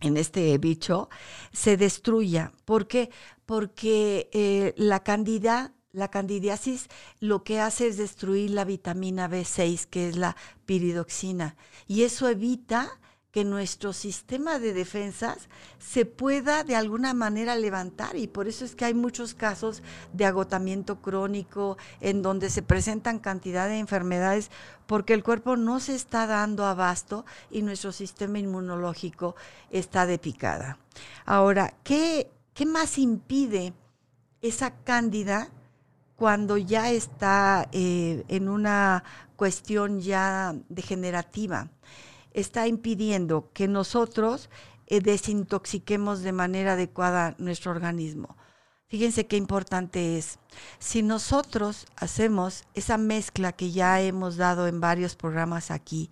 [0.00, 1.08] en este bicho,
[1.52, 2.52] se destruya.
[2.66, 3.10] ¿Por qué?
[3.46, 6.88] Porque eh, la candida la candidiasis
[7.20, 11.56] lo que hace es destruir la vitamina B6, que es la piridoxina,
[11.86, 13.00] y eso evita
[13.36, 18.74] que nuestro sistema de defensas se pueda de alguna manera levantar y por eso es
[18.74, 19.82] que hay muchos casos
[20.14, 24.50] de agotamiento crónico en donde se presentan cantidad de enfermedades
[24.86, 29.36] porque el cuerpo no se está dando abasto y nuestro sistema inmunológico
[29.70, 30.78] está de picada.
[31.26, 33.74] Ahora, ¿qué, qué más impide
[34.40, 35.50] esa cándida?
[36.16, 39.04] Cuando ya está eh, en una
[39.36, 41.68] cuestión ya degenerativa,
[42.32, 44.50] está impidiendo que nosotros
[44.86, 48.36] eh, desintoxiquemos de manera adecuada nuestro organismo.
[48.88, 50.38] Fíjense qué importante es.
[50.78, 56.10] Si nosotros hacemos esa mezcla que ya hemos dado en varios programas aquí,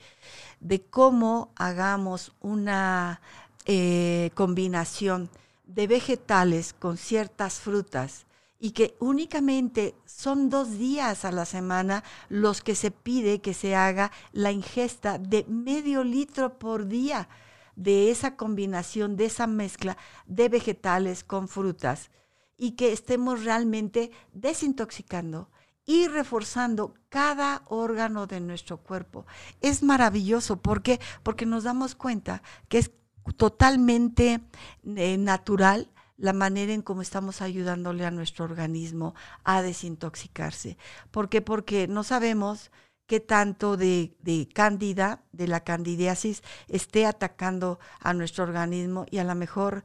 [0.61, 3.20] de cómo hagamos una
[3.64, 5.31] eh, combinación
[5.66, 8.26] de vegetales con ciertas frutas
[8.65, 13.77] y que únicamente son dos días a la semana los que se pide que se
[13.77, 17.29] haga la ingesta de medio litro por día
[17.77, 22.11] de esa combinación, de esa mezcla de vegetales con frutas
[22.57, 25.51] y que estemos realmente desintoxicando
[25.85, 29.27] y reforzando cada órgano de nuestro cuerpo.
[29.61, 30.62] Es maravilloso.
[30.62, 31.01] ¿Por qué?
[31.23, 32.93] Porque nos damos cuenta que es
[33.37, 34.41] totalmente
[34.87, 40.77] eh, natural la manera en cómo estamos ayudándole a nuestro organismo a desintoxicarse.
[41.11, 41.43] ¿Por qué?
[41.43, 42.71] Porque no sabemos
[43.07, 49.25] qué tanto de, de cándida, de la candidiasis, esté atacando a nuestro organismo y a
[49.25, 49.85] lo mejor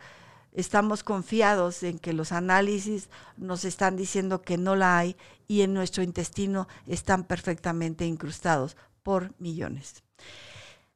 [0.54, 5.18] estamos confiados en que los análisis nos están diciendo que no la hay
[5.48, 10.04] y en nuestro intestino están perfectamente incrustados por millones.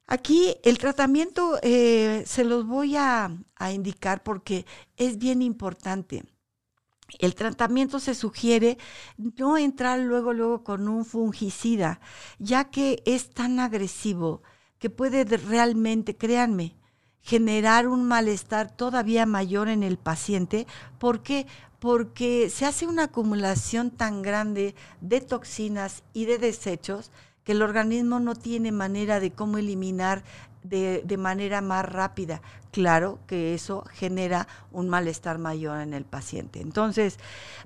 [0.06, 6.24] Aquí el tratamiento eh, se los voy a, a indicar porque es bien importante.
[7.18, 8.76] El tratamiento se sugiere
[9.16, 12.00] no entrar luego, luego con un fungicida,
[12.38, 14.42] ya que es tan agresivo
[14.78, 16.76] que puede realmente, créanme,
[17.22, 20.66] generar un malestar todavía mayor en el paciente.
[20.98, 21.46] ¿Por qué?
[21.78, 27.10] Porque se hace una acumulación tan grande de toxinas y de desechos
[27.44, 30.24] que el organismo no tiene manera de cómo eliminar
[30.62, 32.40] de, de, manera más rápida.
[32.70, 36.60] Claro que eso genera un malestar mayor en el paciente.
[36.60, 37.18] Entonces,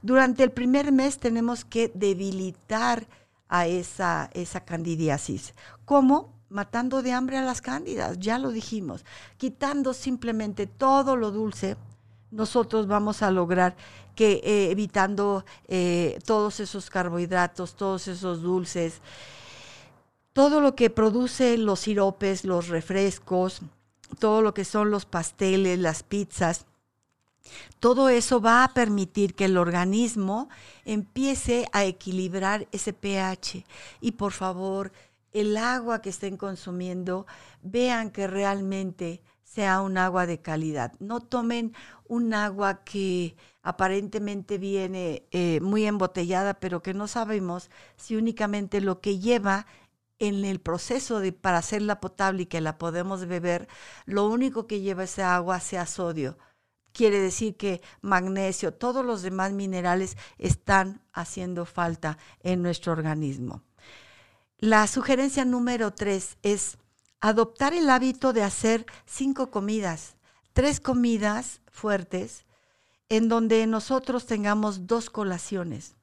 [0.03, 3.07] durante el primer mes tenemos que debilitar
[3.49, 5.55] a esa, esa candidiasis.
[5.85, 6.37] ¿Cómo?
[6.51, 9.05] matando de hambre a las cándidas, ya lo dijimos,
[9.37, 11.77] quitando simplemente todo lo dulce,
[12.31, 13.77] nosotros vamos a lograr
[14.15, 19.01] que eh, evitando eh, todos esos carbohidratos, todos esos dulces,
[20.39, 23.61] todo lo que produce los siropes, los refrescos,
[24.21, 26.67] todo lo que son los pasteles, las pizzas,
[27.81, 30.49] todo eso va a permitir que el organismo
[30.85, 33.65] empiece a equilibrar ese pH.
[34.01, 34.93] Y por favor,
[35.33, 37.27] el agua que estén consumiendo,
[37.61, 40.93] vean que realmente sea un agua de calidad.
[41.01, 41.75] No tomen
[42.07, 49.01] un agua que aparentemente viene eh, muy embotellada, pero que no sabemos si únicamente lo
[49.01, 49.67] que lleva
[50.19, 53.69] en el proceso de, para hacerla potable y que la podemos beber,
[54.05, 56.39] lo único que lleva esa agua sea sodio.
[56.93, 63.63] Quiere decir que magnesio, todos los demás minerales están haciendo falta en nuestro organismo.
[64.59, 66.79] La sugerencia número tres es
[67.21, 70.17] adoptar el hábito de hacer cinco comidas,
[70.53, 72.45] tres comidas fuertes,
[73.09, 75.98] en donde nosotros tengamos dos colaciones.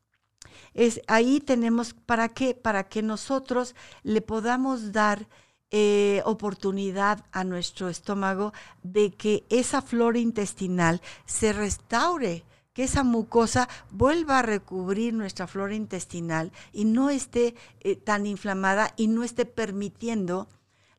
[0.74, 2.54] Es, ahí tenemos, ¿para qué?
[2.54, 5.28] Para que nosotros le podamos dar
[5.72, 13.70] eh, oportunidad a nuestro estómago de que esa flora intestinal se restaure que esa mucosa
[13.90, 19.46] vuelva a recubrir nuestra flora intestinal y no esté eh, tan inflamada y no esté
[19.46, 20.50] permitiendo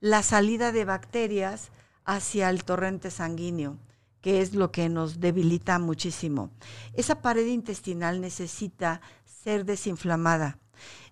[0.00, 1.70] la salida de bacterias
[2.06, 3.76] hacia el torrente sanguíneo,
[4.22, 6.50] que es lo que nos debilita muchísimo.
[6.94, 9.02] Esa pared intestinal necesita
[9.46, 10.58] ser desinflamada.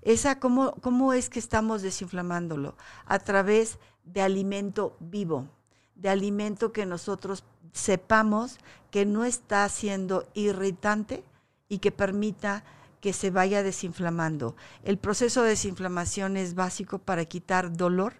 [0.02, 2.76] Esa, ¿cómo, ¿Cómo es que estamos desinflamándolo?
[3.06, 5.46] A través de alimento vivo,
[5.94, 8.58] de alimento que nosotros sepamos
[8.90, 11.22] que no está siendo irritante
[11.68, 12.64] y que permita
[13.00, 14.56] que se vaya desinflamando.
[14.82, 18.14] El proceso de desinflamación es básico para quitar dolor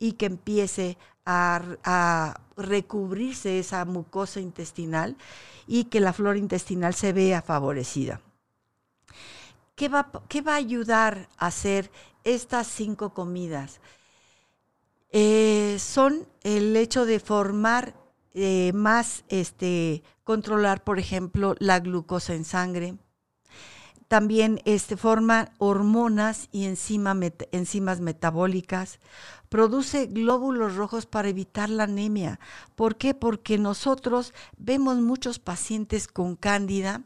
[0.00, 5.16] y que empiece a, recubrirse esa mucosa intestinal
[5.68, 8.20] y que la flora intestinal se vea favorecida.
[9.74, 11.90] ¿Qué va, qué va a ayudar a hacer
[12.24, 13.80] estas cinco comidas?
[15.10, 17.94] Eh, son el hecho de formar
[18.34, 22.96] eh, más este, controlar, por ejemplo, la glucosa en sangre.
[24.08, 29.00] También este, forma hormonas y enzimas metabólicas.
[29.48, 32.38] Produce glóbulos rojos para evitar la anemia.
[32.74, 33.14] ¿Por qué?
[33.14, 37.02] Porque nosotros vemos muchos pacientes con cándida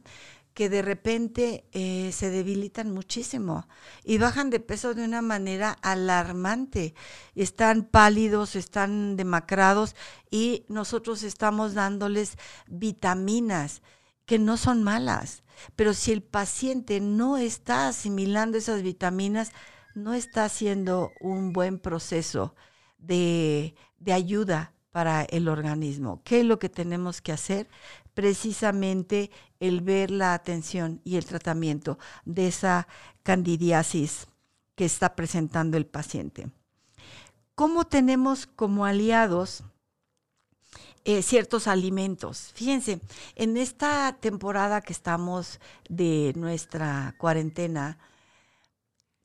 [0.57, 3.69] que de repente eh, se debilitan muchísimo
[4.03, 6.95] y bajan de peso de una manera alarmante.
[7.35, 9.95] Están pálidos, están demacrados
[10.31, 12.39] y nosotros estamos dándoles
[12.69, 13.83] vitaminas
[14.25, 15.43] que no son malas.
[15.77, 19.53] Pero si el paciente no está asimilando esas vitaminas,
[19.95, 22.55] no está haciendo un buen proceso
[22.97, 26.23] de, de ayuda para el organismo.
[26.25, 27.69] ¿Qué es lo que tenemos que hacer?
[28.17, 29.31] precisamente
[29.61, 32.89] el ver la atención y el tratamiento de esa
[33.23, 34.27] candidiasis
[34.75, 36.51] que está presentando el paciente.
[37.55, 39.65] ¿Cómo tenemos como aliados
[41.05, 42.53] eh, ciertos alimentos?
[42.55, 43.01] Fíjense,
[43.35, 47.99] en esta temporada que estamos de nuestra cuarentena,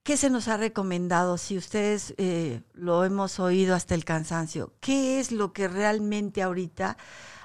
[0.03, 1.37] ¿Qué se nos ha recomendado?
[1.37, 6.97] Si ustedes eh, lo hemos oído hasta el cansancio, ¿qué es lo que realmente ahorita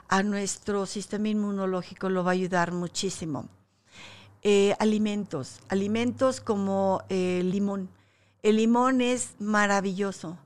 [0.09, 3.49] a nuestro sistema inmunológico lo va a ayudar muchísimo?
[4.43, 7.89] Eh, alimentos, alimentos como el limón.
[8.43, 10.39] El limón es maravilloso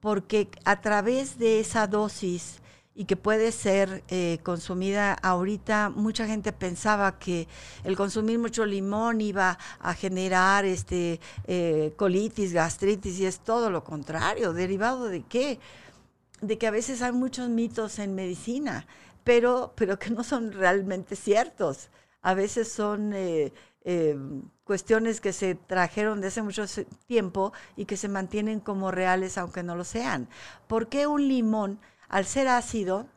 [0.00, 2.60] porque a través de esa dosis
[2.94, 7.48] y que puede ser eh, consumida ahorita, mucha gente pensaba que
[7.82, 13.82] el consumir mucho limón iba a generar este eh, colitis, gastritis y es todo lo
[13.82, 15.58] contrario, derivado de qué?
[16.40, 18.86] De que a veces hay muchos mitos en medicina,
[19.22, 21.88] pero, pero que no son realmente ciertos.
[22.22, 23.52] A veces son eh,
[24.64, 26.64] cuestiones que se trajeron de hace mucho
[27.06, 30.28] tiempo y que se mantienen como reales aunque no lo sean.
[30.66, 31.80] ¿Por qué un limón?
[32.14, 33.08] al ser ácido,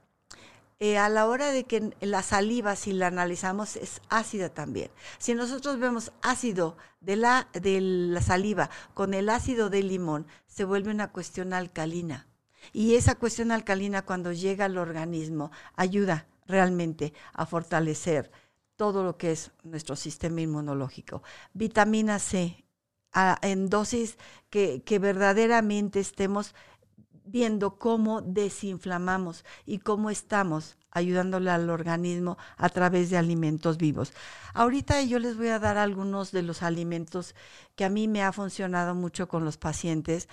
[0.79, 4.89] eh, a la hora de que la saliva, si la analizamos, es ácida también.
[5.19, 10.63] Si nosotros vemos ácido de la, de la saliva con el ácido del limón, se
[10.63, 12.25] vuelve una cuestión alcalina.
[12.73, 18.31] Y esa cuestión alcalina cuando llega al organismo ayuda realmente a fortalecer
[18.75, 21.23] todo lo que es nuestro sistema inmunológico.
[21.53, 22.63] Vitamina C
[23.41, 24.17] en dosis
[24.49, 26.53] que, que verdaderamente estemos
[27.25, 34.13] viendo cómo desinflamamos y cómo estamos ayudándole al organismo a través de alimentos vivos.
[34.53, 37.35] Ahorita yo les voy a dar algunos de los alimentos
[37.75, 40.29] que a mí me ha funcionado mucho con los pacientes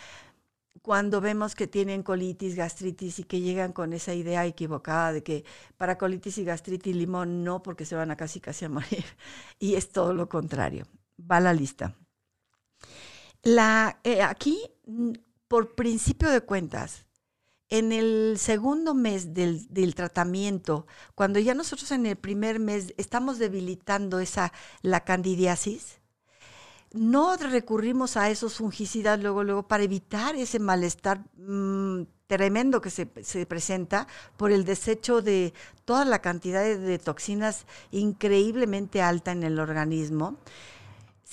[0.82, 5.44] cuando vemos que tienen colitis, gastritis y que llegan con esa idea equivocada de que
[5.76, 9.04] para colitis y gastritis limón no, porque se van a casi casi a morir.
[9.58, 10.86] Y es todo lo contrario.
[11.18, 11.96] Va la lista.
[13.42, 14.58] La, eh, aquí
[15.48, 17.06] por principio de cuentas,
[17.68, 24.20] en el segundo mes del, tratamiento, cuando ya nosotros en el primer mes estamos debilitando
[24.20, 24.52] esa,
[24.82, 26.00] la candidiasis,
[26.94, 33.10] no recurrimos a esos fungicidas luego, luego para evitar ese malestar mm, tremendo que se,
[33.22, 35.52] se, presenta por el desecho de
[35.84, 40.38] toda la cantidad de toxinas increíblemente alta en el organismo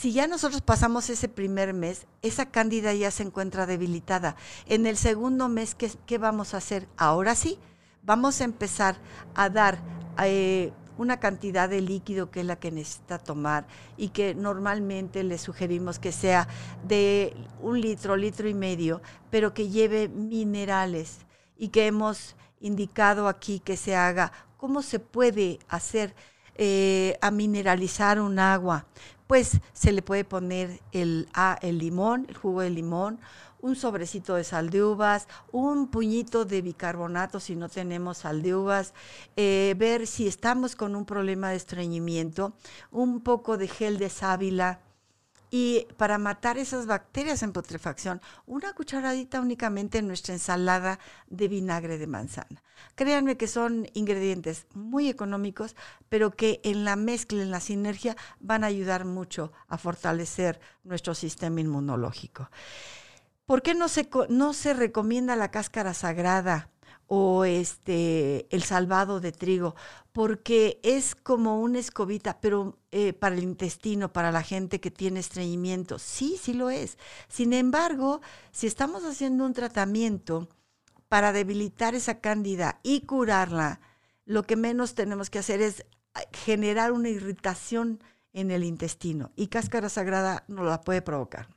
[0.02, 4.36] si ya nosotros pasamos ese primer mes, esa cándida ya se encuentra debilitada.
[4.66, 6.88] En el segundo mes, ¿qué, vamos a hacer?
[6.98, 7.60] Ahora sí,
[8.02, 8.96] vamos a empezar
[9.36, 9.78] a dar
[10.24, 13.66] eh, una cantidad de líquido que es la que necesita tomar
[13.98, 16.48] y que normalmente le sugerimos que sea
[16.88, 21.20] de un litro, litro y medio, pero que lleve minerales
[21.58, 24.32] y que hemos indicado aquí que se haga.
[24.58, 26.14] ¿Cómo se puede hacer
[26.56, 28.86] eh, a mineralizar un agua?
[29.32, 33.18] pues se le puede poner el, ah, el limón, el jugo de limón,
[33.62, 38.56] un sobrecito de sal de uvas, un puñito de bicarbonato si no tenemos sal de
[38.56, 38.94] uvas,
[39.36, 42.54] eh, ver si estamos con un problema de estreñimiento,
[42.92, 44.80] un poco de gel de sábila,
[45.54, 50.98] y para matar esas bacterias en putrefacción, una cucharadita únicamente en nuestra ensalada
[51.28, 52.64] de vinagre de manzana.
[52.96, 55.76] Créanme que son ingredientes muy económicos,
[56.08, 61.14] pero que en la mezcla, en la sinergia, van a ayudar mucho a fortalecer nuestro
[61.14, 62.50] sistema inmunológico.
[63.52, 66.70] ¿Por qué no se, no se recomienda la cáscara sagrada?
[67.08, 69.76] o este el salvado de trigo,
[70.14, 75.20] porque es como una escobita, pero eh, para el intestino, para la gente que tiene
[75.20, 76.98] estreñimiento, sí, sí lo es.
[77.28, 78.22] Sin embargo,
[78.52, 80.48] si estamos haciendo un tratamiento
[81.10, 83.82] para debilitar esa cándida y curarla,
[84.24, 89.48] lo que menos tenemos que hacer es ah, generar una irritación en el intestino y
[89.48, 91.50] cáscara sagrada no la puede provocar.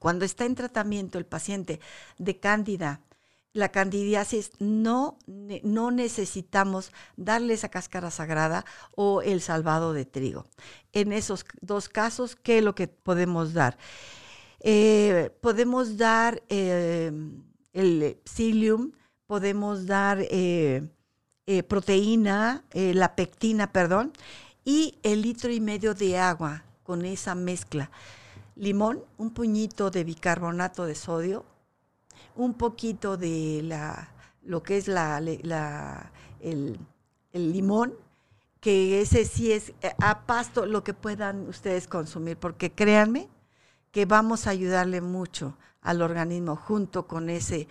[0.00, 1.80] Cuando está en tratamiento el paciente
[2.18, 3.00] de cándida,
[3.52, 10.46] la candidiasis no, no necesitamos darle esa cáscara sagrada o el salvado de trigo.
[10.92, 13.78] En esos dos casos, ¿qué es lo que podemos dar?
[14.60, 17.12] Eh, podemos dar eh,
[17.72, 18.92] el psyllium,
[19.26, 20.88] podemos dar eh,
[21.68, 24.12] proteína, la pectina, perdón,
[24.64, 27.90] y el litro y medio de agua con esa mezcla.
[28.58, 31.44] Limón, un puñito de bicarbonato de sodio,
[32.34, 34.10] un poquito de la,
[34.42, 35.18] lo que es la,
[36.40, 36.78] el,
[37.32, 37.94] limón,
[38.60, 43.28] que ese sí es eh, a pasto lo que puedan ustedes consumir, porque créanme
[43.92, 47.68] que vamos a ayudarle mucho al organismo junto con ese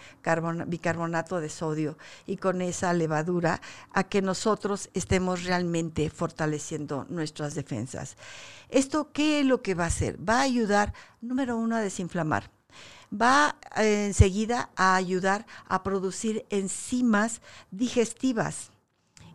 [0.67, 3.61] bicarbonato de sodio y con esa levadura
[3.93, 8.15] a que nosotros estemos realmente fortaleciendo nuestras defensas.
[8.69, 10.17] ¿Esto qué es lo que va a hacer?
[10.27, 12.49] Va a ayudar, número uno, a desinflamar.
[13.13, 17.41] Va eh, enseguida a ayudar a producir enzimas
[17.71, 18.71] digestivas.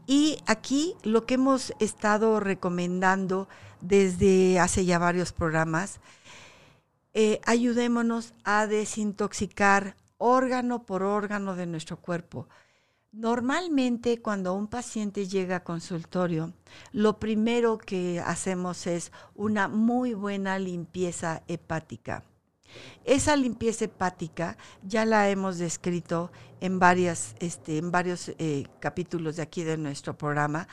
[0.07, 3.49] Y aquí lo que hemos estado recomendando
[3.81, 6.01] desde hace ya varios programas
[7.15, 12.49] eh, ayudémonos a desintoxicar órgano por órgano de nuestro cuerpo.
[13.13, 16.55] Normalmente cuando un paciente llega a consultorio,
[16.93, 22.25] lo primero que hacemos es una muy buena limpieza hepática.
[23.05, 26.81] Esa limpieza hepática ya la hemos descrito en,
[27.41, 30.67] este, en varios eh, capítulos de aquí de nuestro programa.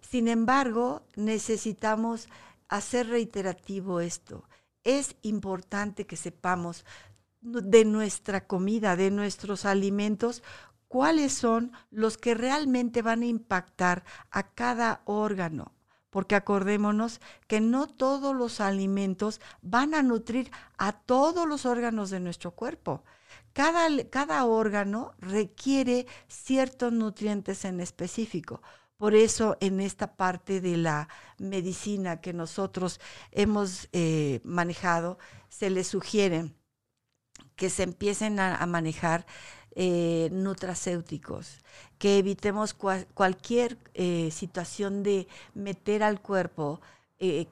[0.00, 2.28] Sin embargo, necesitamos
[2.68, 4.44] hacer reiterativo esto
[4.84, 6.84] es importante que sepamos
[7.40, 10.42] de nuestra comida, de nuestros alimentos,
[10.88, 15.72] cuáles son los que realmente van a impactar a cada órgano.
[16.10, 22.18] Porque acordémonos que no todos los alimentos van a nutrir a todos los órganos de
[22.18, 23.04] nuestro cuerpo.
[23.52, 28.62] Cada, órgano requiere ciertos nutrientes en específico.
[29.00, 33.00] Por eso en esta parte de la medicina que nosotros
[33.32, 35.16] hemos eh, manejado,
[35.48, 36.52] se les sugiere
[37.56, 39.24] que se empiecen a, manejar
[39.74, 41.60] eh, nutracéuticos,
[41.96, 46.82] que evitemos cualquier eh, situación de meter al cuerpo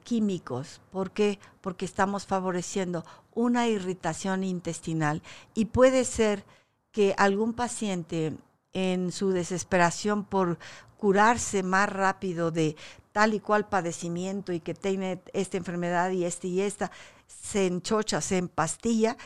[0.03, 0.81] químicos.
[0.91, 1.39] ¿Por qué?
[1.61, 5.23] Porque estamos favoreciendo una irritación intestinal
[5.55, 6.43] y puede ser
[6.91, 8.37] que algún paciente
[8.73, 10.59] en su desesperación por
[10.97, 12.75] curarse más rápido de
[13.11, 16.91] tal y cual padecimiento y que tiene esta enfermedad y esta y esta,
[17.27, 19.17] se enchocha, se empastilla,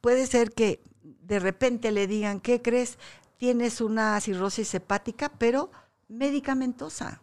[0.00, 2.98] puede ser que de repente le digan, ¿qué crees?
[3.36, 5.70] Tienes una cirrosis hepática, pero
[6.08, 7.20] medicamentosa.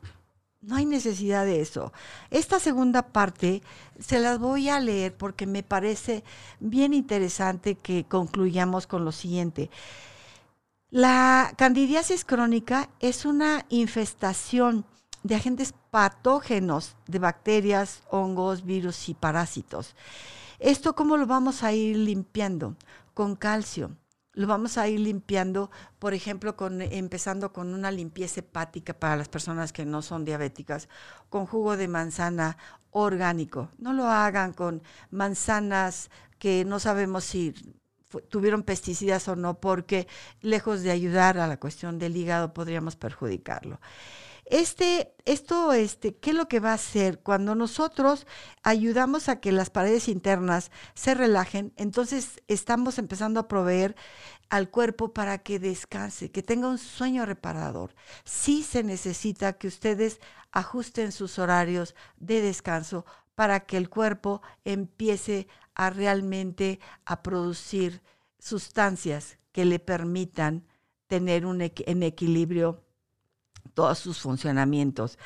[0.62, 1.94] No hay necesidad de eso.
[2.32, 3.62] Esta segunda parte
[4.00, 6.24] se las voy a leer porque me parece
[6.60, 9.70] bien interesante que concluyamos con lo siguiente.
[10.98, 14.86] La candidiasis crónica es una infestación
[15.24, 19.94] de agentes patógenos de bacterias, hongos, virus y parásitos.
[20.58, 22.78] ¿Esto cómo lo vamos a ir limpiando?
[23.14, 23.98] Con calcio.
[24.32, 25.70] Lo vamos a ir limpiando,
[26.00, 30.88] por ejemplo, empezando con una limpieza hepática para las personas que no son diabéticas,
[31.28, 32.58] con jugo de manzana
[32.92, 33.68] orgánico.
[33.80, 34.82] No lo hagan con
[35.12, 37.54] manzanas que no sabemos si
[38.30, 40.08] tuvieron pesticidas o no, porque
[40.42, 43.80] lejos de ayudar a la cuestión del hígado podríamos perjudicarlo.
[44.46, 47.20] Este, esto, este, ¿qué es lo que va a hacer?
[47.20, 48.28] Cuando nosotros
[48.62, 53.96] ayudamos a que las paredes internas se relajen, entonces estamos empezando a proveer
[54.50, 57.96] al cuerpo para que descanse, que tenga un sueño reparador.
[58.24, 60.20] Sí se necesita que ustedes
[60.52, 63.04] ajusten sus horarios de descanso
[63.34, 68.02] para que el cuerpo empiece a realmente a producir
[68.40, 70.66] sustancias que le permitan
[71.08, 72.84] tener un, en equilibrio
[73.74, 75.18] todos sus funcionamientos.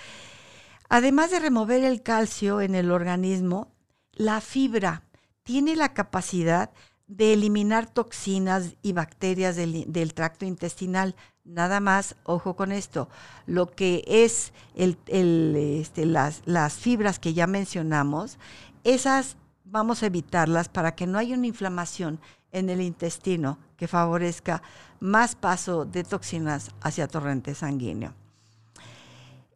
[0.89, 3.71] Además de remover el calcio en el organismo,
[4.13, 5.03] la fibra
[5.43, 6.71] tiene la capacidad
[7.07, 11.15] de eliminar toxinas y bacterias del, tracto intestinal.
[11.43, 13.09] Nada más, ojo con esto,
[13.47, 18.37] lo que es este, las, las fibras que ya mencionamos,
[18.83, 19.37] esas
[19.71, 22.19] vamos a evitarlas para que no haya una inflamación
[22.51, 24.61] en el intestino que favorezca
[24.99, 28.13] más paso de toxinas hacia torrente sanguíneo.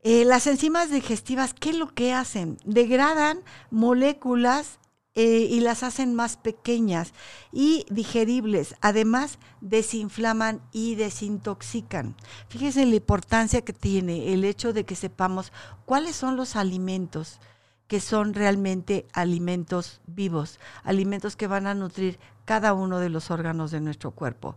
[0.04, 2.58] Eh, las enzimas digestivas, ¿qué es lo que hacen?
[2.66, 3.40] Degradan
[3.72, 4.80] moléculas
[5.16, 7.14] eh, y las hacen más pequeñas
[7.52, 8.76] y digeribles.
[8.82, 12.16] Además, desinflaman y desintoxican.
[12.50, 15.54] Fíjense la importancia que tiene el hecho de que sepamos
[15.86, 17.40] cuáles son los alimentos
[17.88, 23.72] que son realmente alimentos vivos, alimentos que van a nutrir cada uno de los órganos
[23.72, 24.56] de nuestro cuerpo.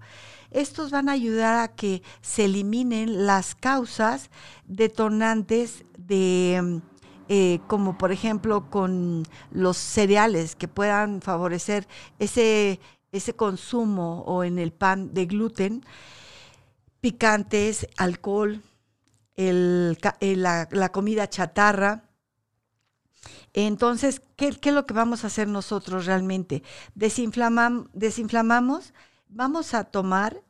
[0.50, 4.30] Estos van a ayudar a que se eliminen las causas
[4.66, 6.80] detonantes de,
[7.28, 11.86] eh, como por ejemplo con los cereales que puedan favorecer
[12.18, 12.80] ese,
[13.12, 15.84] ese consumo o en el pan de gluten,
[17.00, 18.62] picantes, alcohol,
[19.36, 22.05] la comida chatarra,
[23.56, 26.62] entonces, ¿qué, es lo que vamos a hacer nosotros realmente?
[26.94, 28.92] desinflamamos,
[29.28, 30.42] vamos a tomar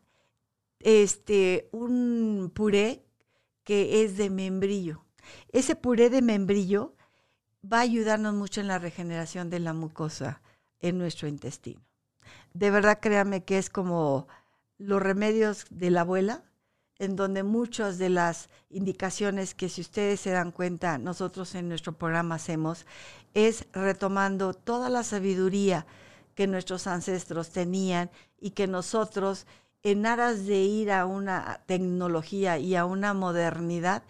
[0.81, 3.05] este, un puré
[3.63, 5.05] que es de membrillo.
[5.53, 6.97] Ese puré de membrillo
[7.65, 10.43] va a ayudarnos mucho en la regeneración de la mucosa
[10.81, 11.81] en nuestro intestino.
[12.55, 14.27] de verdad créanme que es como
[14.79, 16.43] los remedios de la abuela,
[16.99, 21.93] en donde muchas de las indicaciones que si ustedes se dan cuenta, nosotros en nuestro
[21.93, 22.87] programa hacemos,
[23.35, 25.87] es retomando toda la sabiduría
[26.35, 29.47] que nuestros ancestros tenían y que nosotros,
[29.83, 34.03] en aras de ir a una tecnología y a una modernidad,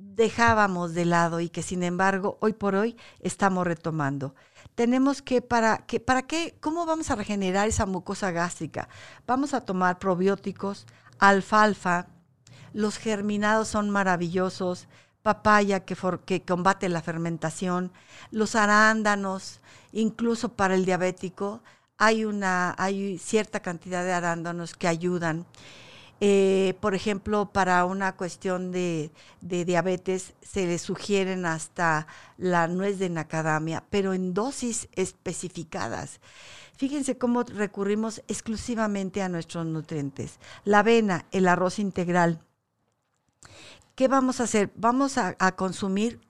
[0.00, 4.34] dejábamos de lado y que sin embargo hoy por hoy estamos retomando.
[4.74, 8.88] Tenemos que para que para qué cómo vamos a regenerar esa mucosa gástrica?
[9.26, 10.86] Vamos a tomar probióticos,
[11.20, 12.06] alfalfa,
[12.72, 14.88] los germinados son maravillosos,
[15.22, 17.92] papaya que, que combate la fermentación,
[18.30, 19.60] los arándanos,
[19.92, 21.62] incluso para el diabético,
[21.98, 25.46] hay, una, hay cierta cantidad de arándanos que ayudan.
[26.22, 29.10] Eh, por ejemplo, para una cuestión de,
[29.40, 32.06] de, diabetes se le sugieren hasta
[32.36, 36.20] la nuez de macadamia, pero en dosis especificadas.
[36.80, 40.38] Fíjense cómo recurrimos exclusivamente a nuestros nutrientes.
[40.64, 42.40] La avena, el arroz integral.
[43.94, 44.72] ¿Qué vamos a hacer?
[44.76, 46.22] Vamos a, consumir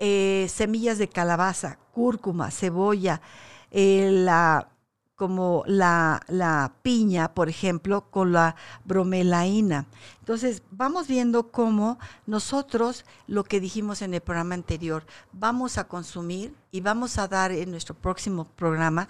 [0.00, 3.20] eh, semillas de calabaza, cúrcuma, cebolla,
[3.70, 4.68] eh, la,
[5.14, 9.86] como la, la, piña, por ejemplo, con la bromelaína.
[10.18, 16.52] Entonces, vamos viendo cómo nosotros, lo que dijimos en el programa anterior, vamos a consumir
[16.72, 19.06] y vamos a dar en nuestro próximo programa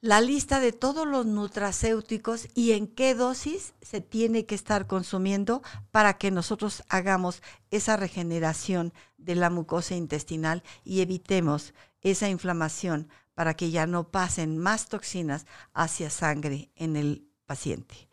[0.00, 5.62] la lista de todos los nutracéuticos y en qué dosis se tiene que estar consumiendo
[5.90, 13.54] para que nosotros hagamos esa regeneración de la mucosa intestinal y evitemos esa inflamación para
[13.54, 18.08] que ya no pasen más toxinas hacia sangre en el paciente.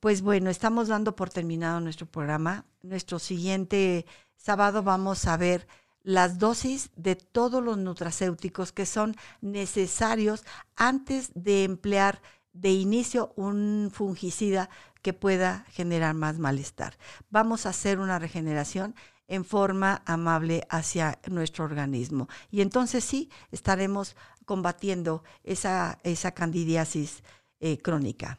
[0.00, 2.66] Pues bueno, estamos dando por terminado nuestro programa.
[2.82, 4.04] Nuestro siguiente
[4.36, 5.66] sábado vamos a ver
[6.04, 10.44] las dosis de todos los nutracéuticos que son necesarios
[10.76, 14.70] antes de emplear de inicio un fungicida
[15.02, 16.96] que pueda generar más malestar.
[17.30, 18.94] Vamos a hacer una regeneración
[19.26, 22.28] en forma amable hacia nuestro organismo.
[22.50, 27.22] Y entonces sí, estaremos combatiendo esa, esa candidiasis
[27.60, 28.38] eh, crónica.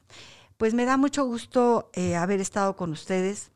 [0.58, 3.52] Pues me da mucho gusto eh, haber estado con ustedes.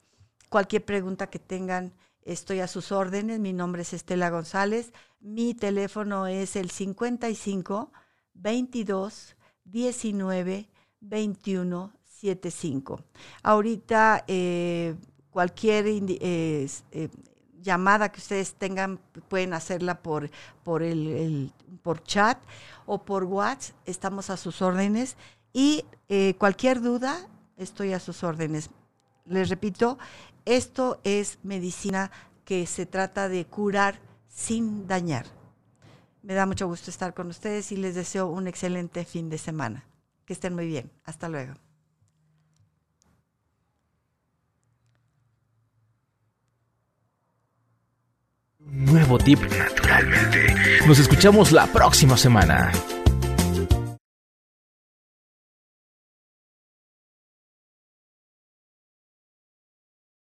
[0.50, 1.94] Cualquier pregunta que tengan,
[2.30, 3.40] Estoy a sus órdenes.
[3.40, 4.94] Mi nombre es Estela González.
[5.20, 7.92] Mi teléfono es el 55
[8.36, 10.70] 22 19
[11.00, 13.04] 21 75.
[13.42, 14.96] Ahorita eh,
[15.32, 17.10] cualquier eh, eh,
[17.60, 20.30] llamada que ustedes tengan pueden hacerla por,
[20.64, 21.52] por, el,
[21.82, 22.38] por chat
[22.86, 23.76] o por WhatsApp.
[23.88, 25.18] Estamos a sus órdenes.
[25.52, 25.84] Y
[26.38, 27.28] cualquier duda,
[27.58, 28.70] estoy a sus órdenes.
[29.26, 29.98] Les repito,
[30.50, 32.12] esto es medicina
[32.44, 35.26] que se trata de curar sin dañar.
[36.24, 39.86] Me da mucho gusto estar con ustedes y les deseo un excelente fin de semana.
[40.26, 40.92] Que estén muy bien.
[41.06, 41.54] Hasta luego.
[48.58, 50.56] Nuevo tip naturalmente.
[50.88, 52.72] Nos escuchamos la próxima semana.